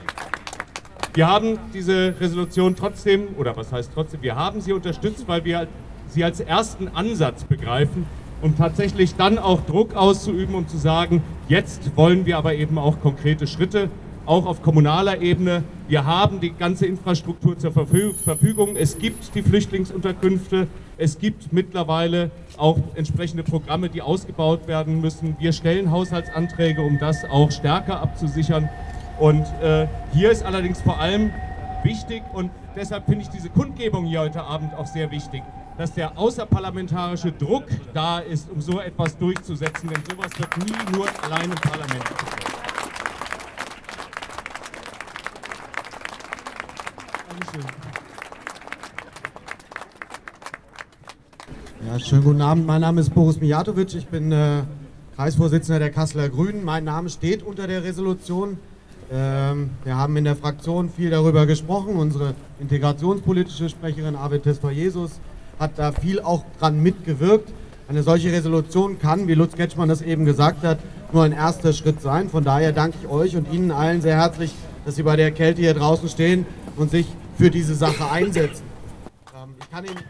Wir 1.15 1.29
haben 1.29 1.59
diese 1.73 2.15
Resolution 2.21 2.75
trotzdem, 2.75 3.29
oder 3.37 3.57
was 3.57 3.73
heißt 3.73 3.93
trotzdem, 3.95 4.23
wir 4.23 4.35
haben 4.35 4.61
sie 4.61 4.73
unterstützt, 4.73 5.29
weil 5.29 5.45
wir 5.45 5.69
sie 6.09 6.25
als 6.25 6.41
ersten 6.41 6.89
Ansatz 6.89 7.45
begreifen, 7.45 8.07
um 8.43 8.57
tatsächlich 8.57 9.15
dann 9.15 9.39
auch 9.39 9.65
Druck 9.65 9.95
auszuüben 9.95 10.55
und 10.55 10.69
zu 10.69 10.77
sagen, 10.77 11.23
jetzt 11.49 11.97
wollen 11.97 12.27
wir 12.27 12.37
aber 12.37 12.55
eben 12.55 12.79
auch 12.79 13.01
konkrete 13.01 13.47
Schritte, 13.47 13.89
auch 14.27 14.47
auf 14.47 14.63
kommunaler 14.63 15.21
Ebene. 15.21 15.65
Wir 15.89 16.05
haben 16.05 16.41
die 16.41 16.53
ganze 16.53 16.87
Infrastruktur 16.87 17.59
zur 17.59 17.73
Verfügung. 17.73 18.77
Es 18.77 18.99
gibt 18.99 19.35
die 19.35 19.43
Flüchtlingsunterkünfte. 19.43 20.69
Es 20.97 21.19
gibt 21.19 21.53
mittlerweile 21.53 22.31
auch 22.57 22.79
entsprechende 22.95 23.43
Programme, 23.43 23.89
die 23.89 24.03
ausgebaut 24.03 24.67
werden 24.69 25.01
müssen. 25.01 25.37
Wir 25.39 25.53
stellen 25.53 25.91
Haushaltsanträge, 25.91 26.83
um 26.83 26.99
das 26.99 27.25
auch 27.25 27.51
stärker 27.51 28.01
abzusichern. 28.01 28.69
Und 29.19 29.45
äh, 29.63 29.87
hier 30.13 30.31
ist 30.31 30.45
allerdings 30.45 30.81
vor 30.81 30.99
allem 30.99 31.31
wichtig 31.85 32.23
und 32.33 32.51
deshalb 32.75 33.05
finde 33.07 33.23
ich 33.23 33.29
diese 33.29 33.51
Kundgebung 33.51 34.07
hier 34.07 34.21
heute 34.21 34.43
Abend 34.43 34.75
auch 34.75 34.87
sehr 34.87 35.11
wichtig, 35.11 35.43
dass 35.77 35.93
der 35.93 36.19
außerparlamentarische 36.19 37.31
Druck 37.33 37.65
da 37.93 38.19
ist, 38.19 38.51
um 38.51 38.61
so 38.61 38.81
etwas 38.81 39.17
durchzusetzen, 39.19 39.89
denn 39.89 40.03
sowas 40.11 40.31
wird 40.39 40.57
nie 40.59 40.97
nur 40.97 41.07
allein 41.23 41.45
im 41.45 41.57
Parlament 41.57 42.44
gesetzt. 47.55 47.75
Ja, 51.87 51.99
schönen 51.99 52.25
guten 52.25 52.41
Abend. 52.41 52.67
Mein 52.67 52.81
Name 52.81 53.01
ist 53.01 53.15
Boris 53.15 53.41
Mijatovic. 53.41 53.95
Ich 53.95 54.07
bin 54.07 54.33
äh, 54.33 54.63
Kreisvorsitzender 55.17 55.79
der 55.79 55.91
Kasseler 55.91 56.29
Grünen. 56.29 56.65
Mein 56.65 56.85
Name 56.85 57.11
steht 57.11 57.43
unter 57.43 57.67
der 57.67 57.85
Resolution. 57.85 58.59
Ähm, 59.13 59.71
wir 59.85 59.97
haben 59.97 60.17
in 60.17 60.25
der 60.25 60.35
Fraktion 60.35 60.89
viel 60.89 61.11
darüber 61.11 61.47
gesprochen. 61.47 61.97
Unsere 61.97 62.35
integrationspolitische 62.59 63.69
Sprecherin 63.69 64.17
Arvid 64.17 64.45
Testor-Jesus 64.45 65.21
hat 65.59 65.73
da 65.77 65.93
viel 65.93 66.21
auch 66.21 66.45
dran 66.59 66.83
mitgewirkt. 66.83 67.53
Eine 67.87 68.03
solche 68.03 68.33
Resolution 68.33 68.99
kann, 68.99 69.29
wie 69.29 69.35
Lutz 69.35 69.55
Getschmann 69.55 69.91
das 69.91 70.01
eben 70.01 70.25
gesagt 70.25 70.65
hat, 70.65 70.79
nur 71.13 71.23
ein 71.23 71.33
erster 71.33 71.75
Schritt 71.75 72.01
sein. 72.01 72.31
Von 72.31 72.43
daher 72.43 72.73
danke 72.73 72.97
ich 73.03 73.09
euch 73.09 73.37
und 73.37 73.53
Ihnen 73.53 73.71
allen 73.71 74.01
sehr 74.01 74.17
herzlich, 74.17 74.55
dass 74.87 74.97
Sie 74.97 75.03
bei 75.03 75.17
der 75.17 75.31
Kälte 75.33 75.61
hier 75.61 75.75
draußen 75.75 76.09
stehen 76.09 76.47
und 76.77 76.91
sich 76.91 77.07
für 77.37 77.51
diese 77.51 77.75
Sache 77.75 78.11
einsetzen. 78.11 78.65
Ähm, 79.35 79.55
ich 79.61 79.71
kann 79.71 79.85
Ihnen 79.85 80.05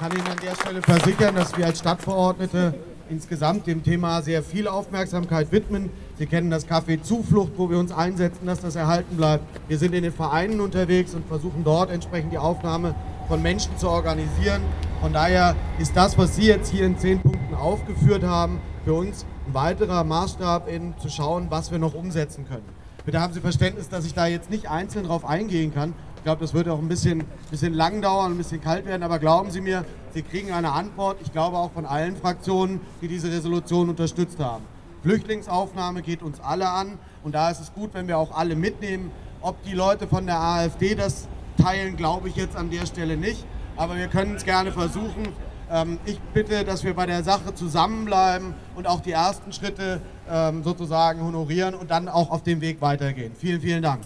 kann 0.00 0.12
Ihnen 0.12 0.28
an 0.28 0.38
der 0.42 0.54
Stelle 0.54 0.80
versichern, 0.80 1.34
dass 1.34 1.54
wir 1.58 1.66
als 1.66 1.80
Stadtverordnete 1.80 2.72
insgesamt 3.10 3.66
dem 3.66 3.82
Thema 3.82 4.22
sehr 4.22 4.42
viel 4.42 4.66
Aufmerksamkeit 4.66 5.52
widmen. 5.52 5.90
Sie 6.16 6.24
kennen 6.24 6.50
das 6.50 6.66
Café 6.66 7.02
Zuflucht, 7.02 7.52
wo 7.56 7.68
wir 7.68 7.78
uns 7.78 7.92
einsetzen, 7.92 8.46
dass 8.46 8.60
das 8.60 8.76
erhalten 8.76 9.16
bleibt. 9.16 9.44
Wir 9.68 9.76
sind 9.76 9.94
in 9.94 10.02
den 10.02 10.12
Vereinen 10.12 10.60
unterwegs 10.60 11.14
und 11.14 11.26
versuchen 11.26 11.64
dort 11.64 11.90
entsprechend 11.90 12.32
die 12.32 12.38
Aufnahme 12.38 12.94
von 13.28 13.42
Menschen 13.42 13.76
zu 13.76 13.90
organisieren. 13.90 14.62
Von 15.02 15.12
daher 15.12 15.54
ist 15.78 15.94
das, 15.94 16.16
was 16.16 16.36
Sie 16.36 16.46
jetzt 16.46 16.70
hier 16.70 16.86
in 16.86 16.96
zehn 16.98 17.20
Punkten 17.20 17.54
aufgeführt 17.54 18.22
haben, 18.22 18.58
für 18.84 18.94
uns 18.94 19.26
ein 19.50 19.54
weiterer 19.54 20.04
Maßstab, 20.04 20.68
in 20.68 20.94
zu 20.98 21.08
schauen, 21.08 21.46
was 21.50 21.72
wir 21.72 21.78
noch 21.80 21.94
umsetzen 21.94 22.46
können. 22.46 22.68
Bitte 23.04 23.20
haben 23.20 23.32
Sie 23.32 23.40
Verständnis, 23.40 23.88
dass 23.88 24.04
ich 24.04 24.14
da 24.14 24.26
jetzt 24.26 24.48
nicht 24.48 24.70
einzeln 24.70 25.06
drauf 25.06 25.24
eingehen 25.24 25.74
kann, 25.74 25.92
ich 26.16 26.24
glaube, 26.24 26.42
das 26.42 26.52
wird 26.52 26.68
auch 26.68 26.78
ein 26.78 26.86
bisschen, 26.86 27.24
bisschen 27.50 27.72
lang 27.72 28.02
dauern, 28.02 28.32
ein 28.32 28.36
bisschen 28.36 28.60
kalt 28.60 28.84
werden, 28.84 29.02
aber 29.02 29.18
glauben 29.18 29.50
Sie 29.50 29.62
mir, 29.62 29.86
Sie 30.12 30.22
kriegen 30.22 30.52
eine 30.52 30.72
Antwort, 30.72 31.16
ich 31.22 31.32
glaube 31.32 31.56
auch 31.56 31.72
von 31.72 31.86
allen 31.86 32.14
Fraktionen, 32.14 32.80
die 33.00 33.08
diese 33.08 33.32
Resolution 33.32 33.88
unterstützt 33.88 34.38
haben. 34.38 34.64
Flüchtlingsaufnahme 35.02 36.02
geht 36.02 36.22
uns 36.22 36.38
alle 36.40 36.68
an 36.68 36.98
und 37.24 37.34
da 37.34 37.50
ist 37.50 37.60
es 37.60 37.72
gut, 37.72 37.94
wenn 37.94 38.06
wir 38.06 38.18
auch 38.18 38.36
alle 38.36 38.54
mitnehmen. 38.54 39.10
Ob 39.40 39.62
die 39.62 39.72
Leute 39.72 40.06
von 40.06 40.26
der 40.26 40.38
AfD 40.38 40.94
das 40.94 41.26
teilen, 41.60 41.96
glaube 41.96 42.28
ich 42.28 42.36
jetzt 42.36 42.54
an 42.54 42.70
der 42.70 42.84
Stelle 42.84 43.16
nicht, 43.16 43.46
aber 43.76 43.96
wir 43.96 44.08
können 44.08 44.36
es 44.36 44.44
gerne 44.44 44.72
versuchen. 44.72 45.28
Ähm, 45.72 45.98
ich 46.04 46.18
bitte, 46.34 46.64
dass 46.64 46.82
wir 46.82 46.94
bei 46.94 47.06
der 47.06 47.22
Sache 47.22 47.54
zusammenbleiben 47.54 48.54
und 48.74 48.88
auch 48.88 49.00
die 49.00 49.12
ersten 49.12 49.52
Schritte 49.52 50.00
ähm, 50.28 50.64
sozusagen 50.64 51.22
honorieren 51.22 51.74
und 51.74 51.92
dann 51.92 52.08
auch 52.08 52.30
auf 52.30 52.42
dem 52.42 52.60
Weg 52.60 52.80
weitergehen. 52.80 53.32
Vielen, 53.36 53.60
vielen 53.60 53.82
Dank. 53.82 54.00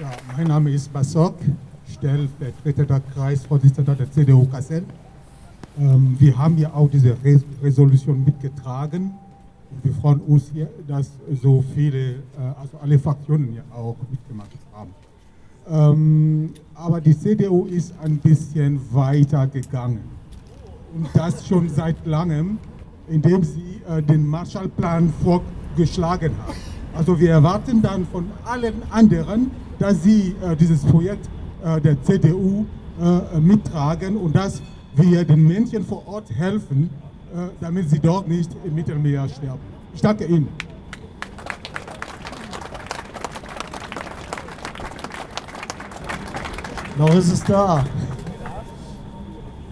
Ja, 0.00 0.10
mein 0.34 0.46
Name 0.46 0.70
ist 0.70 0.90
Basok, 0.90 1.36
stellvertretender 1.92 3.00
Kreisvorsitzender 3.14 3.94
der 3.94 4.10
CDU 4.10 4.46
Kassel. 4.46 4.84
Ähm, 5.78 6.16
wir 6.18 6.38
haben 6.38 6.56
ja 6.56 6.72
auch 6.72 6.88
diese 6.88 7.14
Res 7.22 7.44
Resolution 7.62 8.24
mitgetragen. 8.24 9.12
Wir 9.82 9.92
freuen 9.94 10.20
uns 10.20 10.50
hier, 10.52 10.68
dass 10.86 11.10
so 11.42 11.62
viele, 11.74 11.98
äh, 11.98 12.16
also 12.60 12.78
alle 12.82 12.98
Fraktionen 12.98 13.54
ja 13.54 13.62
auch 13.74 13.96
mitgemacht 14.10 14.50
haben. 14.72 14.90
Ähm, 15.68 16.54
aber 16.74 17.00
die 17.00 17.18
CDU 17.18 17.66
ist 17.66 17.94
ein 18.02 18.18
bisschen 18.18 18.80
weiter 18.92 19.46
gegangen. 19.46 20.16
und 20.94 21.08
das 21.14 21.46
schon 21.46 21.68
seit 21.68 22.06
langem, 22.06 22.58
indem 23.08 23.42
sie 23.42 23.80
äh, 23.88 24.02
den 24.02 24.26
Marshallplan 24.26 25.12
vorgeschlagen 25.22 26.32
haben. 26.46 26.56
Also 26.94 27.18
wir 27.18 27.30
erwarten 27.30 27.82
dann 27.82 28.06
von 28.06 28.30
allen 28.44 28.82
anderen, 28.90 29.50
dass 29.78 30.02
sie 30.02 30.34
äh, 30.42 30.56
dieses 30.56 30.82
Projekt 30.84 31.28
äh, 31.62 31.80
der 31.80 32.02
CDU 32.02 32.64
äh, 33.00 33.38
mittragen 33.40 34.16
und 34.16 34.34
dass 34.34 34.62
wir 34.94 35.24
den 35.24 35.46
Menschen 35.46 35.84
vor 35.84 36.06
Ort 36.06 36.30
helfen, 36.30 36.88
damit 37.60 37.90
sie 37.90 38.00
dort 38.00 38.28
nicht 38.28 38.50
im 38.64 38.74
Mittelmeer 38.74 39.28
sterben. 39.28 39.60
Ich 39.94 40.00
danke 40.00 40.24
Ihnen. 40.24 40.48
Noch 46.98 47.14
ist 47.14 47.30
es 47.30 47.44
da. 47.44 47.84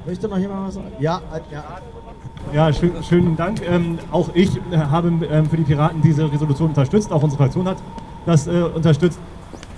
Möchte 0.07 0.29
noch 0.29 0.37
jemand 0.37 0.69
was 0.69 0.75
sagen? 0.75 0.93
Ja, 0.99 1.23
äh, 1.33 1.55
ja. 1.55 1.65
Ja, 2.53 2.73
schön, 2.73 3.03
schönen 3.03 3.37
Dank. 3.37 3.63
Ähm, 3.67 3.99
auch 4.13 4.29
ich 4.35 4.55
äh, 4.71 4.77
habe 4.77 5.09
ähm, 5.31 5.49
für 5.49 5.57
die 5.57 5.63
Piraten 5.63 6.03
diese 6.03 6.31
Resolution 6.31 6.69
unterstützt. 6.69 7.11
Auch 7.11 7.23
unsere 7.23 7.43
Fraktion 7.43 7.67
hat 7.67 7.79
das 8.27 8.47
äh, 8.47 8.63
unterstützt. 8.63 9.19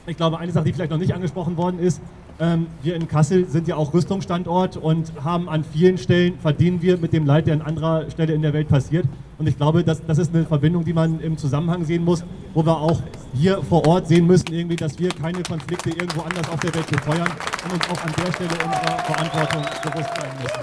Ich 0.07 0.17
glaube, 0.17 0.39
eine 0.39 0.53
Sache, 0.53 0.65
die 0.65 0.73
vielleicht 0.73 0.91
noch 0.91 0.99
nicht 0.99 1.15
angesprochen 1.15 1.57
worden 1.57 1.79
ist, 1.81 2.01
ähm, 2.39 2.67
wir 2.83 2.95
in 2.95 3.09
Kassel 3.09 3.49
sind 3.49 3.67
ja 3.67 3.77
auch 3.77 3.95
Rüstungsstandort 3.95 4.77
und 4.77 5.13
haben 5.25 5.49
an 5.49 5.65
vielen 5.65 5.97
Stellen, 5.97 6.39
verdienen 6.39 6.83
wir 6.83 6.99
mit 6.99 7.13
dem 7.13 7.25
Leid, 7.25 7.47
der 7.47 7.55
an 7.55 7.63
anderer 7.63 8.11
Stelle 8.11 8.35
in 8.35 8.43
der 8.43 8.53
Welt 8.53 8.69
passiert. 8.69 9.07
Und 9.39 9.49
ich 9.49 9.57
glaube, 9.57 9.85
das, 9.85 10.05
das 10.05 10.19
ist 10.19 10.35
eine 10.35 10.45
Verbindung, 10.45 10.85
die 10.85 10.93
man 10.93 11.21
im 11.21 11.39
Zusammenhang 11.39 11.85
sehen 11.85 12.05
muss, 12.05 12.25
wo 12.55 12.65
wir 12.65 12.77
auch 12.77 13.01
hier 13.35 13.63
vor 13.63 13.87
Ort 13.87 14.09
sehen 14.09 14.27
müssen, 14.27 14.53
irgendwie, 14.53 14.77
dass 14.77 14.99
wir 14.99 15.09
keine 15.09 15.43
Konflikte 15.43 15.91
irgendwo 15.91 16.23
anders 16.23 16.49
auf 16.51 16.61
der 16.61 16.75
Welt 16.75 16.87
befeuern 16.87 17.29
und 17.65 17.73
uns 17.73 17.89
auch 17.91 18.05
an 18.05 18.13
der 18.17 18.33
Stelle 18.33 18.51
unserer 18.51 18.99
Verantwortung 18.99 19.63
bewusst 19.83 20.11
sein 20.17 20.31
müssen. 20.43 20.63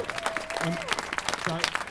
Und 0.65 0.77
da, 1.45 1.82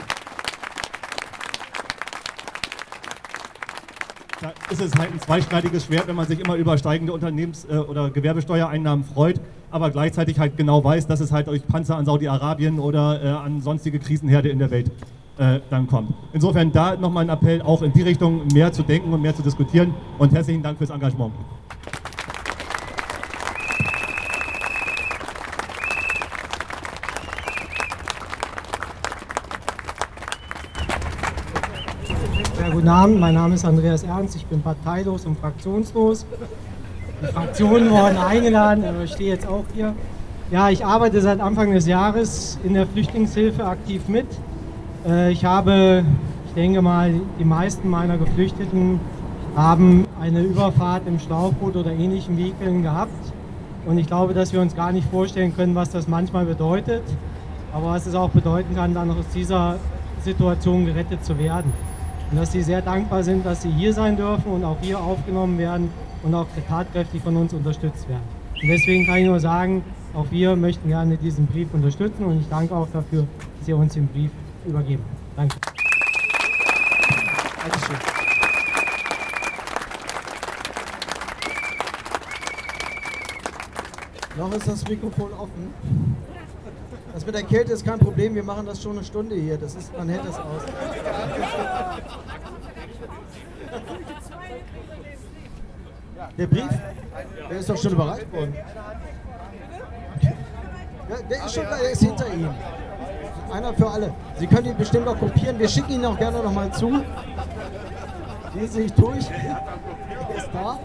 da 4.42 4.52
ist 4.70 4.82
es 4.82 4.92
halt 4.98 5.12
ein 5.12 5.20
zweischneidiges 5.20 5.86
Schwert, 5.86 6.08
wenn 6.08 6.16
man 6.16 6.26
sich 6.26 6.40
immer 6.40 6.56
über 6.56 6.76
steigende 6.76 7.12
Unternehmens- 7.12 7.64
äh, 7.70 7.76
oder 7.76 8.10
Gewerbesteuereinnahmen 8.10 9.04
freut, 9.04 9.40
aber 9.70 9.90
gleichzeitig 9.90 10.38
halt 10.38 10.56
genau 10.56 10.82
weiß, 10.82 11.06
dass 11.06 11.20
es 11.20 11.30
halt 11.30 11.46
durch 11.46 11.66
Panzer 11.66 11.96
an 11.96 12.04
Saudi-Arabien 12.04 12.80
oder 12.80 13.22
äh, 13.22 13.28
an 13.28 13.60
sonstige 13.60 14.00
Krisenherde 14.00 14.48
in 14.48 14.58
der 14.58 14.70
Welt 14.70 14.90
äh, 15.38 15.60
dann 15.70 15.86
kommt. 15.86 16.12
Insofern 16.32 16.72
da 16.72 16.96
nochmal 16.96 17.24
ein 17.24 17.30
Appell, 17.30 17.62
auch 17.62 17.82
in 17.82 17.92
die 17.92 18.02
Richtung 18.02 18.48
mehr 18.52 18.72
zu 18.72 18.82
denken 18.82 19.12
und 19.12 19.22
mehr 19.22 19.34
zu 19.34 19.42
diskutieren 19.42 19.94
und 20.18 20.32
herzlichen 20.34 20.62
Dank 20.62 20.78
fürs 20.78 20.90
Engagement. 20.90 21.32
Guten 32.82 32.94
Abend, 32.94 33.20
mein 33.20 33.34
Name 33.34 33.54
ist 33.54 33.64
Andreas 33.64 34.02
Ernst, 34.02 34.34
ich 34.34 34.44
bin 34.46 34.60
parteilos 34.60 35.24
und 35.24 35.38
fraktionslos. 35.38 36.26
Die 37.22 37.26
Fraktionen 37.26 37.88
wurden 37.88 38.16
eingeladen, 38.16 38.84
aber 38.84 39.04
ich 39.04 39.12
stehe 39.12 39.34
jetzt 39.34 39.46
auch 39.46 39.62
hier. 39.72 39.94
Ja, 40.50 40.68
ich 40.68 40.84
arbeite 40.84 41.20
seit 41.20 41.38
Anfang 41.38 41.72
des 41.72 41.86
Jahres 41.86 42.58
in 42.64 42.74
der 42.74 42.88
Flüchtlingshilfe 42.88 43.64
aktiv 43.64 44.08
mit. 44.08 44.26
Äh, 45.06 45.30
Ich 45.30 45.44
habe, 45.44 46.02
ich 46.46 46.54
denke 46.54 46.82
mal, 46.82 47.12
die 47.38 47.44
meisten 47.44 47.88
meiner 47.88 48.18
Geflüchteten 48.18 48.98
haben 49.54 50.08
eine 50.20 50.40
Überfahrt 50.40 51.06
im 51.06 51.20
Schlauchboot 51.20 51.76
oder 51.76 51.92
ähnlichen 51.92 52.36
Vehikeln 52.36 52.82
gehabt. 52.82 53.32
Und 53.86 53.96
ich 53.96 54.08
glaube, 54.08 54.34
dass 54.34 54.52
wir 54.52 54.60
uns 54.60 54.74
gar 54.74 54.90
nicht 54.90 55.08
vorstellen 55.08 55.54
können, 55.54 55.76
was 55.76 55.90
das 55.90 56.08
manchmal 56.08 56.46
bedeutet, 56.46 57.04
aber 57.72 57.90
was 57.90 58.06
es 58.06 58.16
auch 58.16 58.30
bedeuten 58.30 58.74
kann, 58.74 58.92
dann 58.92 59.08
aus 59.12 59.28
dieser 59.32 59.76
Situation 60.24 60.84
gerettet 60.84 61.24
zu 61.24 61.38
werden. 61.38 61.72
Und 62.32 62.38
dass 62.38 62.50
sie 62.50 62.62
sehr 62.62 62.80
dankbar 62.80 63.22
sind, 63.22 63.44
dass 63.44 63.60
sie 63.60 63.70
hier 63.70 63.92
sein 63.92 64.16
dürfen 64.16 64.50
und 64.52 64.64
auch 64.64 64.78
hier 64.80 64.98
aufgenommen 64.98 65.58
werden 65.58 65.90
und 66.22 66.34
auch 66.34 66.46
tatkräftig 66.66 67.20
von 67.22 67.36
uns 67.36 67.52
unterstützt 67.52 68.08
werden. 68.08 68.22
Und 68.62 68.68
deswegen 68.68 69.04
kann 69.04 69.18
ich 69.18 69.26
nur 69.26 69.38
sagen, 69.38 69.84
auch 70.14 70.24
wir 70.30 70.56
möchten 70.56 70.88
gerne 70.88 71.18
diesen 71.18 71.46
Brief 71.46 71.68
unterstützen 71.74 72.24
und 72.24 72.40
ich 72.40 72.48
danke 72.48 72.74
auch 72.74 72.88
dafür, 72.90 73.26
dass 73.58 73.66
Sie 73.66 73.74
uns 73.74 73.92
den 73.92 74.08
Brief 74.08 74.30
übergeben. 74.64 75.02
Danke. 75.36 75.56
Dankeschön. 77.60 77.96
Noch 84.38 84.54
ist 84.54 84.68
das 84.68 84.88
Mikrofon 84.88 85.32
offen. 85.34 85.74
Das 87.12 87.26
mit 87.26 87.34
der 87.34 87.42
Kälte 87.42 87.72
ist 87.72 87.84
kein 87.84 87.98
Problem, 87.98 88.34
wir 88.34 88.42
machen 88.42 88.64
das 88.64 88.82
schon 88.82 88.96
eine 88.96 89.04
Stunde 89.04 89.34
hier. 89.34 89.58
Das 89.58 89.74
ist, 89.74 89.94
man 89.96 90.08
hält 90.08 90.24
das 90.24 90.38
aus. 90.38 90.62
Der 96.38 96.46
Brief, 96.46 96.68
der 97.50 97.58
ist 97.58 97.68
doch 97.68 97.76
schon 97.76 97.92
überreicht 97.92 98.32
worden. 98.32 98.54
Ja, 100.22 101.16
der 101.28 101.44
ist 101.44 101.54
schon 101.54 101.64
der 101.64 101.90
ist 101.90 102.02
hinter 102.02 102.32
Ihnen. 102.32 102.54
Einer 103.52 103.74
für 103.74 103.86
alle. 103.86 104.14
Sie 104.38 104.46
können 104.46 104.68
ihn 104.68 104.76
bestimmt 104.76 105.06
auch 105.06 105.18
kopieren. 105.18 105.58
Wir 105.58 105.68
schicken 105.68 105.92
ihn 105.92 106.04
auch 106.06 106.18
gerne 106.18 106.42
nochmal 106.42 106.72
zu. 106.72 107.02
Lesen 108.54 108.72
Sie 108.72 108.82
sich 108.82 108.92
durch. 108.94 109.18
Ist 109.18 110.48
da. 110.52 110.78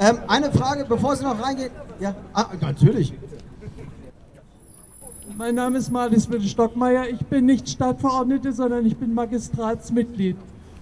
Ähm, 0.00 0.18
eine 0.26 0.50
Frage, 0.50 0.84
bevor 0.84 1.14
Sie 1.14 1.24
noch 1.24 1.40
reingehen. 1.40 1.70
Ja, 2.00 2.14
ah, 2.32 2.46
natürlich. 2.60 3.12
Mein 5.36 5.54
Name 5.54 5.78
ist 5.78 5.90
Marlies 5.90 6.28
Stockmeier. 6.50 7.08
Ich 7.08 7.24
bin 7.26 7.46
nicht 7.46 7.68
Stadtverordnete, 7.68 8.52
sondern 8.52 8.84
ich 8.84 8.96
bin 8.96 9.14
Magistratsmitglied. 9.14 10.36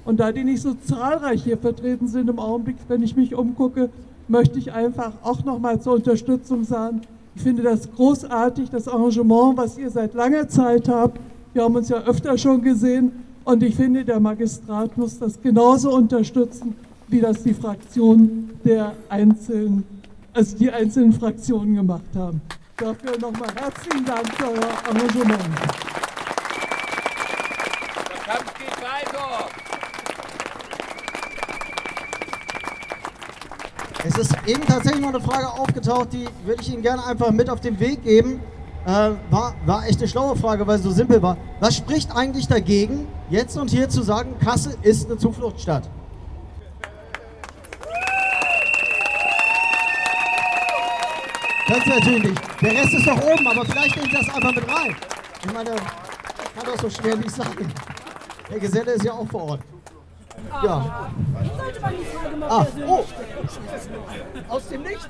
Und 0.09 0.21
da 0.21 0.33
die 0.33 0.43
nicht 0.43 0.63
so 0.63 0.73
zahlreich 0.73 1.45
hier 1.45 1.59
vertreten 1.59 2.09
sind 2.09 2.31
im 2.31 2.39
Augenblick, 2.39 2.77
wenn 2.89 3.03
ich 3.03 3.15
mich 3.15 3.35
umgucke, 3.35 3.91
möchte 4.27 4.59
ich 4.59 4.73
einfach 4.73 5.13
auch 5.23 5.45
nochmal 5.45 5.83
zur 5.83 5.97
Unterstützung 5.97 6.65
sagen. 6.65 7.03
Ich 7.35 7.43
finde 7.43 7.63
das 7.63 7.93
großartig, 7.93 8.71
das 8.71 8.89
Arrangement, 8.89 9.59
was 9.59 9.77
ihr 9.77 9.91
seit 9.91 10.15
langer 10.15 10.49
Zeit 10.49 10.89
habt. 10.89 11.21
Wir 11.53 11.63
haben 11.63 11.77
uns 11.77 11.91
ja 11.91 11.99
öfter 11.99 12.39
schon 12.39 12.63
gesehen. 12.63 13.13
Und 13.45 13.63
ich 13.63 13.77
finde, 13.77 14.03
der 14.03 14.19
Magistrat 14.19 14.97
muss 14.97 15.19
das 15.19 15.43
genauso 15.43 15.95
unterstützen, 15.95 16.75
wie 17.09 17.21
das 17.21 17.43
die 17.43 17.53
Fraktionen 17.53 18.59
der 18.65 18.95
einzelnen, 19.11 19.85
also 20.33 20.57
die 20.57 20.71
einzelnen 20.71 21.13
Fraktionen 21.13 21.75
gemacht 21.75 22.17
haben. 22.17 22.41
Dafür 22.79 23.19
nochmal 23.21 23.51
herzlichen 23.55 24.07
Dank 24.07 24.27
für 24.37 24.47
euer 24.47 24.91
Engagement. 24.91 25.45
Der 28.09 28.35
Kampf 28.35 28.55
geht 28.59 28.83
weiter. 28.83 29.49
Es 34.09 34.17
ist 34.17 34.35
eben 34.47 34.65
tatsächlich 34.65 35.03
noch 35.03 35.11
eine 35.11 35.21
Frage 35.21 35.51
aufgetaucht, 35.51 36.15
die 36.15 36.27
würde 36.47 36.63
ich 36.63 36.73
Ihnen 36.73 36.81
gerne 36.81 37.05
einfach 37.05 37.31
mit 37.31 37.51
auf 37.51 37.61
den 37.61 37.79
Weg 37.79 38.03
geben. 38.03 38.41
Äh, 38.87 39.11
war, 39.31 39.55
war 39.67 39.87
echt 39.87 39.99
eine 39.99 40.09
schlaue 40.09 40.35
Frage, 40.35 40.67
weil 40.67 40.79
sie 40.79 40.85
so 40.85 40.93
simpel 40.93 41.21
war. 41.21 41.37
Was 41.61 41.77
spricht 41.77 42.17
eigentlich 42.17 42.49
dagegen, 42.49 43.07
jetzt 43.29 43.59
und 43.59 43.69
hier 43.69 43.91
zu 43.91 44.03
sagen, 44.03 44.35
Kassel 44.43 44.77
ist 44.81 45.11
eine 45.11 45.19
Zufluchtsstadt? 45.19 45.91
Können 51.67 51.83
Sie 51.85 51.91
natürlich 51.91 52.23
nicht. 52.31 52.63
Der 52.63 52.73
Rest 52.73 52.95
ist 52.95 53.07
doch 53.07 53.23
oben, 53.23 53.47
aber 53.47 53.67
vielleicht 53.67 53.95
nehmen 53.95 54.09
Sie 54.09 54.17
das 54.17 54.35
einfach 54.35 54.55
mit 54.55 54.67
rein. 54.67 54.97
Ich 55.45 55.53
meine, 55.53 55.71
kann 55.71 56.65
doch 56.65 56.81
so 56.81 56.89
schwer 56.89 57.15
nicht 57.15 57.31
sagen. 57.31 57.71
Der 58.51 58.59
Geselle 58.59 58.93
ist 58.93 59.05
ja 59.05 59.13
auch 59.13 59.29
vor 59.29 59.51
Ort. 59.51 59.61
Ja. 60.63 61.11
Ah, 62.49 62.67
oh. 62.87 63.05
Aus 64.49 64.69
dem 64.69 64.83
Nichts. 64.83 65.09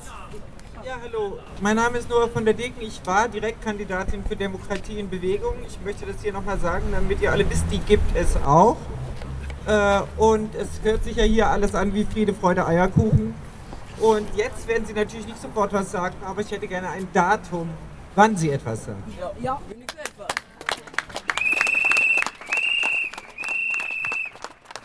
Ja, 0.85 0.97
hallo. 1.03 1.39
Mein 1.61 1.77
Name 1.77 1.99
ist 1.99 2.09
Noah 2.09 2.29
von 2.29 2.45
der 2.45 2.55
Degen. 2.55 2.81
Ich 2.81 3.01
war 3.05 3.29
Direktkandidatin 3.29 4.25
für 4.25 4.37
Demokratie 4.37 4.99
in 4.99 5.11
Bewegung. 5.11 5.55
Ich 5.67 5.79
möchte 5.85 6.07
das 6.07 6.23
hier 6.23 6.33
nochmal 6.33 6.59
sagen, 6.59 6.87
damit 6.93 7.21
ihr 7.21 7.33
alle 7.33 7.49
wisst, 7.51 7.65
die 7.71 7.79
gibt 7.79 8.17
es 8.17 8.37
auch. 8.37 8.77
Äh, 9.67 10.01
und 10.17 10.55
es 10.55 10.69
hört 10.83 11.05
sich 11.05 11.17
ja 11.17 11.25
hier 11.25 11.49
alles 11.49 11.75
an 11.75 11.93
wie 11.95 12.05
Friede, 12.05 12.33
Freude, 12.33 12.67
Eierkuchen. 12.67 13.35
Und 14.01 14.29
jetzt 14.37 14.69
werden 14.69 14.87
Sie 14.87 14.93
natürlich 14.93 15.27
nicht 15.27 15.43
sofort 15.43 15.73
was 15.73 15.91
sagen, 15.91 16.15
aber 16.25 16.41
ich 16.41 16.51
hätte 16.51 16.69
gerne 16.69 16.89
ein 16.89 17.09
Datum, 17.13 17.69
wann 18.15 18.37
Sie 18.37 18.51
etwas 18.51 18.85
sagen. 18.85 19.03
Ja, 19.21 19.31
ja. 19.41 19.61
wenigstens 19.69 20.01
etwas. 20.01 20.29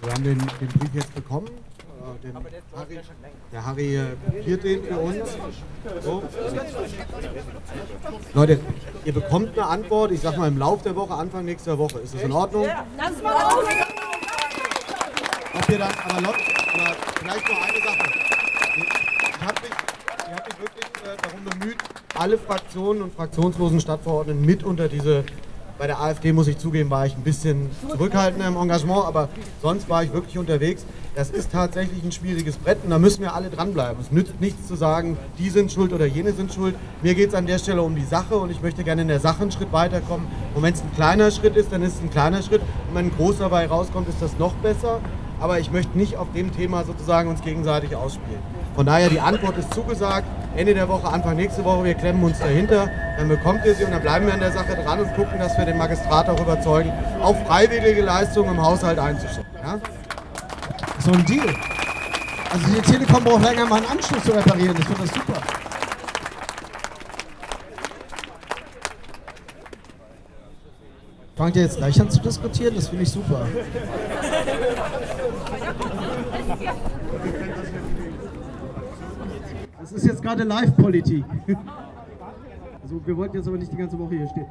Wir 0.03 0.13
haben 0.13 0.23
den, 0.23 0.37
den 0.37 0.67
Brief 0.67 0.93
jetzt 0.93 1.15
bekommen. 1.15 1.47
Äh, 1.47 2.27
den 2.27 2.35
Harry, 2.75 2.99
der 3.53 3.65
Harry 3.65 3.95
äh, 3.95 4.03
kopiert 4.25 4.63
den 4.63 4.83
für 4.83 4.97
uns. 4.97 5.37
So. 6.03 6.23
Leute, 8.33 8.59
ihr 9.05 9.13
bekommt 9.13 9.57
eine 9.57 9.65
Antwort, 9.65 10.11
ich 10.11 10.19
sag 10.19 10.37
mal 10.37 10.49
im 10.49 10.57
Laufe 10.57 10.83
der 10.83 10.95
Woche, 10.97 11.13
Anfang 11.13 11.45
nächster 11.45 11.77
Woche. 11.77 11.99
Ist 11.99 12.15
das 12.15 12.23
in 12.23 12.33
Ordnung? 12.33 12.67
Lass 12.97 13.21
mal 13.21 13.33
aus. 13.33 13.65
Ob 15.53 15.69
ihr 15.69 15.79
dann, 15.79 15.91
aber, 16.05 16.21
Leute, 16.21 16.39
aber 16.73 16.95
vielleicht 17.19 17.47
noch 17.47 17.61
eine 17.61 17.77
Sache. 17.77 18.11
Ich 19.29 19.41
habe 19.41 19.61
mich, 19.61 19.71
ich 19.71 20.33
hab 20.33 20.47
mich 20.47 20.59
wirklich 20.59 20.85
äh, 21.05 21.17
darum 21.21 21.45
bemüht, 21.45 21.77
alle 22.15 22.37
Fraktionen 22.37 23.03
und 23.03 23.13
fraktionslosen 23.13 23.79
Stadtverordneten 23.79 24.45
mit 24.45 24.63
unter 24.63 24.89
diese 24.89 25.23
Bei 25.79 25.88
der 25.88 25.99
AfD, 25.99 26.33
muss 26.33 26.47
ich 26.47 26.59
zugeben, 26.59 26.91
war 26.91 27.05
ich 27.05 27.15
ein 27.15 27.23
bisschen 27.23 27.69
zurückhaltender 27.89 28.47
im 28.47 28.55
Engagement, 28.55 29.05
aber 29.05 29.29
sonst 29.62 29.89
war 29.89 30.03
ich 30.03 30.13
wirklich 30.13 30.38
unterwegs. 30.38 30.86
Das 31.15 31.31
ist 31.31 31.51
tatsächlich 31.51 32.03
ein 32.03 32.12
schwieriges 32.12 32.57
Brett 32.57 32.77
und 32.83 32.91
da 32.91 32.99
müssen 32.99 33.21
wir 33.21 33.33
alle 33.33 33.49
dranbleiben. 33.49 33.99
Es 34.01 34.12
nützt 34.12 34.39
nichts 34.39 34.67
zu 34.67 34.75
sagen, 34.75 35.17
die 35.39 35.49
sind 35.49 35.71
schuld 35.71 35.91
oder 35.91 36.05
jene 36.05 36.31
sind 36.33 36.53
schuld. 36.53 36.75
Mir 37.01 37.15
geht 37.15 37.29
es 37.29 37.36
an 37.36 37.47
der 37.47 37.57
Stelle 37.57 37.81
um 37.81 37.95
die 37.95 38.05
Sache 38.05 38.36
und 38.38 38.51
ich 38.51 38.62
möchte 38.62 38.83
gerne 38.83 39.01
in 39.01 39.07
der 39.07 39.19
Sache 39.19 39.41
einen 39.41 39.51
Schritt 39.51 39.71
weiterkommen. 39.71 40.27
Und 40.53 40.62
wenn 40.62 40.73
es 40.73 40.81
ein 40.81 40.93
kleiner 40.95 41.31
Schritt 41.31 41.55
ist, 41.55 41.71
dann 41.71 41.81
ist 41.81 41.95
es 41.95 42.01
ein 42.01 42.12
kleiner 42.12 42.43
Schritt. 42.43 42.62
Und 42.62 42.95
wenn 42.95 43.05
ein 43.07 43.15
großer 43.15 43.39
dabei 43.39 43.67
rauskommt, 43.67 44.07
ist 44.09 44.21
das 44.21 44.38
noch 44.38 44.53
besser. 44.55 45.01
Aber 45.39 45.59
ich 45.59 45.71
möchte 45.71 45.97
nicht 45.97 46.17
auf 46.17 46.31
dem 46.33 46.55
Thema 46.55 46.83
sozusagen 46.83 47.29
uns 47.29 47.41
gegenseitig 47.41 47.95
ausspielen. 47.95 48.41
Von 48.75 48.86
daher, 48.88 49.09
die 49.09 49.19
Antwort 49.19 49.57
ist 49.57 49.73
zugesagt. 49.73 50.25
Ende 50.55 50.73
der 50.73 50.88
Woche, 50.88 51.07
Anfang 51.07 51.36
nächste 51.36 51.63
Woche, 51.63 51.83
wir 51.83 51.93
klemmen 51.93 52.23
uns 52.23 52.39
dahinter. 52.39 52.89
Dann 53.17 53.27
bekommt 53.27 53.65
ihr 53.65 53.75
sie 53.75 53.86
und 53.86 53.91
dann 53.91 54.01
bleiben 54.01 54.25
wir 54.25 54.33
an 54.33 54.39
der 54.39 54.51
Sache 54.51 54.75
dran 54.75 54.99
und 54.99 55.13
gucken, 55.15 55.39
dass 55.39 55.57
wir 55.57 55.65
den 55.65 55.77
Magistrat 55.77 56.29
auch 56.29 56.39
überzeugen, 56.39 56.91
auch 57.21 57.36
freiwillige 57.45 58.01
Leistungen 58.01 58.51
im 58.51 58.62
Haushalt 58.62 58.99
einzustellen. 58.99 59.47
Ja? 59.63 59.79
So 60.99 61.12
ein 61.12 61.25
Deal. 61.25 61.53
Also 62.51 62.67
die 62.67 62.81
Telekom 62.81 63.23
braucht 63.23 63.43
länger 63.43 63.65
mal 63.65 63.77
einen 63.77 63.88
Anschluss 63.88 64.23
zu 64.23 64.31
reparieren. 64.31 64.75
Ich 64.77 64.86
finde 64.86 65.01
das 65.01 65.13
super. 65.13 65.41
Fangt 71.36 71.55
ihr 71.55 71.63
jetzt 71.63 71.77
gleich 71.77 71.99
an 71.99 72.09
zu 72.12 72.21
diskutieren? 72.21 72.75
Das 72.75 72.89
finde 72.89 73.03
ich 73.03 73.12
super. 73.12 73.47
Das 79.84 79.91
ist 79.91 80.06
jetzt 80.06 80.24
gerade 80.24 80.46
Live-Politik. 80.46 81.26
Also 82.82 83.06
wir 83.06 83.17
wollten 83.17 83.36
jetzt 83.36 83.50
aber 83.50 83.58
nicht 83.58 83.69
die 83.69 83.76
ganze 83.76 84.00
Woche 84.00 84.15
hier 84.15 84.30
stehen. 84.30 84.46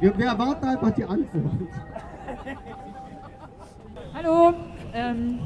Wir, 0.00 0.18
wir 0.18 0.26
erwarten 0.26 0.66
einfach 0.66 0.90
die 0.90 1.04
Antwort. 1.04 1.54
Hallo. 4.12 4.52
Ähm, 4.92 5.38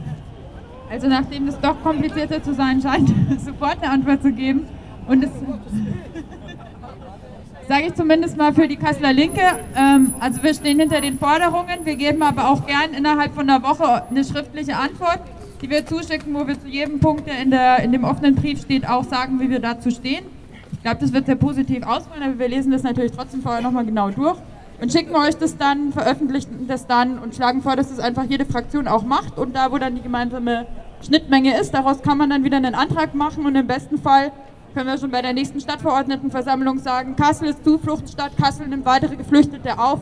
also 0.91 1.07
nachdem 1.07 1.47
es 1.47 1.61
doch 1.61 1.81
komplizierter 1.81 2.43
zu 2.43 2.55
sein 2.55 2.83
scheint, 2.83 3.09
sofort 3.41 3.81
eine 3.81 3.93
Antwort 3.93 4.21
zu 4.21 4.33
geben. 4.33 4.67
Und 5.07 5.23
das 5.23 5.31
sage 7.69 7.87
ich 7.87 7.95
zumindest 7.95 8.37
mal 8.37 8.53
für 8.53 8.67
die 8.67 8.79
Kasseler 8.79 9.13
Linke. 9.13 9.43
Ähm, 9.77 10.13
also 10.19 10.43
wir 10.43 10.55
stehen 10.55 10.81
hinter 10.81 11.01
den 11.01 11.21
Forderungen. 11.21 11.85
Wir 11.85 11.95
geben 11.95 12.21
aber 12.25 12.49
auch 12.49 12.67
gern 12.67 12.95
innerhalb 12.99 13.33
von 13.33 13.49
einer 13.49 13.63
Woche 13.63 14.09
eine 14.11 14.25
schriftliche 14.25 14.77
Antwort, 14.77 15.21
die 15.61 15.69
wir 15.69 15.85
zuschicken, 15.87 16.35
wo 16.35 16.47
wir 16.47 16.59
zu 16.59 16.69
jedem 16.69 17.01
Punkt, 17.01 17.27
der 17.27 17.41
in, 17.43 17.51
der 17.51 17.81
in 17.81 17.93
dem 17.93 18.05
offenen 18.05 18.35
Brief 18.35 18.63
steht, 18.63 18.89
auch 18.89 19.05
sagen, 19.05 19.41
wie 19.41 19.51
wir 19.51 19.61
dazu 19.61 19.91
stehen. 19.91 20.25
Ich 20.73 20.83
glaube, 20.83 20.99
das 21.01 21.13
wird 21.13 21.27
sehr 21.27 21.37
positiv 21.37 21.85
ausfallen, 21.85 22.23
aber 22.23 22.39
wir 22.39 22.49
lesen 22.49 22.73
das 22.73 22.83
natürlich 22.83 23.13
trotzdem 23.13 23.43
vorher 23.43 23.61
nochmal 23.61 23.85
genau 23.85 24.11
durch 24.11 24.39
und 24.81 24.91
schicken 24.91 25.15
euch 25.15 25.37
das 25.37 25.59
dann, 25.59 25.93
veröffentlichen 25.93 26.67
das 26.67 26.87
dann 26.87 27.19
und 27.19 27.35
schlagen 27.35 27.61
vor, 27.61 27.77
dass 27.77 27.91
das 27.91 27.99
einfach 27.99 28.25
jede 28.25 28.47
Fraktion 28.47 28.89
auch 28.89 29.03
macht 29.03 29.37
und 29.37 29.55
da, 29.55 29.71
wo 29.71 29.79
dann 29.79 29.95
die 29.95 30.01
gemeinsame 30.01 30.67
Schnittmenge 31.05 31.59
ist, 31.61 31.73
daraus 31.75 32.03
kann 32.03 32.17
man 32.17 32.31
dann 32.31 32.45
wieder 32.45 32.57
einen 32.57 32.75
Antrag 32.75 33.15
machen 33.15 33.45
und 33.45 33.55
im 33.55 33.67
besten 33.67 33.99
Fall 33.99 34.33
können 34.73 34.87
wir 34.87 34.99
schon 34.99 35.11
bei 35.11 35.21
der 35.21 35.35
nächsten 35.35 35.61
Stadtverordnetenversammlung 35.61 36.79
sagen, 36.79 37.17
Kassel 37.17 37.49
ist 37.49 37.65
Zufluchtsstadt, 37.65 38.37
Kassel 38.37 38.69
nimmt 38.69 38.87
weitere 38.87 39.17
Geflüchtete 39.17 39.79
auf 39.79 40.01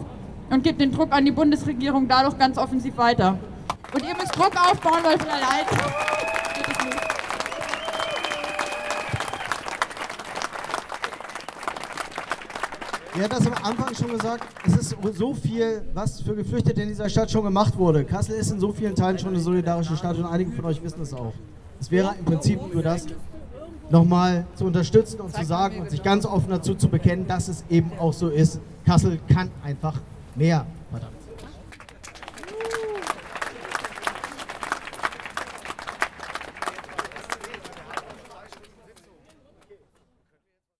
und 0.51 0.62
gibt 0.62 0.81
den 0.81 0.92
Druck 0.92 1.12
an 1.12 1.25
die 1.25 1.33
Bundesregierung 1.33 2.07
dadurch 2.07 2.38
ganz 2.38 2.59
offensiv 2.59 2.97
weiter. 2.97 3.38
Und 3.92 4.03
ihr 4.05 4.14
müsst 4.14 4.37
Druck 4.37 4.53
aufbauen, 4.55 5.01
weil 5.03 5.18
von 5.18 5.29
allein. 5.29 5.64
Wer 13.14 13.24
hat 13.24 13.33
das 13.33 13.46
am 13.46 13.55
Anfang 13.64 13.94
schon 13.94 14.11
gesagt? 14.11 14.44
Es 14.64 14.77
ist 14.77 14.96
so 15.14 15.35
viel, 15.35 15.83
was 15.94 16.20
für 16.20 16.37
Geflüchtete 16.37 16.83
in 16.83 16.88
dieser 16.88 17.09
Stadt 17.09 17.31
schon 17.31 17.42
gemacht 17.42 17.77
wurde. 17.77 18.05
Kassel 18.05 18.37
ist 18.37 18.53
in 18.53 18.61
so 18.61 18.72
vielen 18.72 18.94
Teilen 18.94 19.18
schon 19.18 19.31
eine 19.31 19.40
solidarische 19.40 19.96
Stadt 19.96 20.16
und 20.18 20.27
einige 20.27 20.53
von 20.53 20.66
euch 20.66 20.83
wissen 20.83 21.03
es 21.03 21.12
auch. 21.14 21.33
Es 21.81 21.90
wäre 21.90 22.14
im 22.18 22.24
Prinzip 22.24 22.61
nur 22.72 22.83
das, 22.83 23.07
nochmal 23.90 24.46
zu 24.55 24.66
unterstützen 24.66 25.20
und 25.20 25.35
zu 25.35 25.44
sagen 25.44 25.81
und 25.81 25.90
sich 25.90 26.03
ganz 26.03 26.27
offen 26.27 26.51
dazu 26.51 26.74
zu 26.74 26.88
bekennen, 26.88 27.27
dass 27.27 27.48
es 27.48 27.64
eben 27.70 27.90
auch 27.98 28.12
so 28.12 28.29
ist. 28.29 28.61
Kassel 28.85 29.18
kann 29.29 29.51
einfach 29.64 29.98
mehr. 30.37 30.66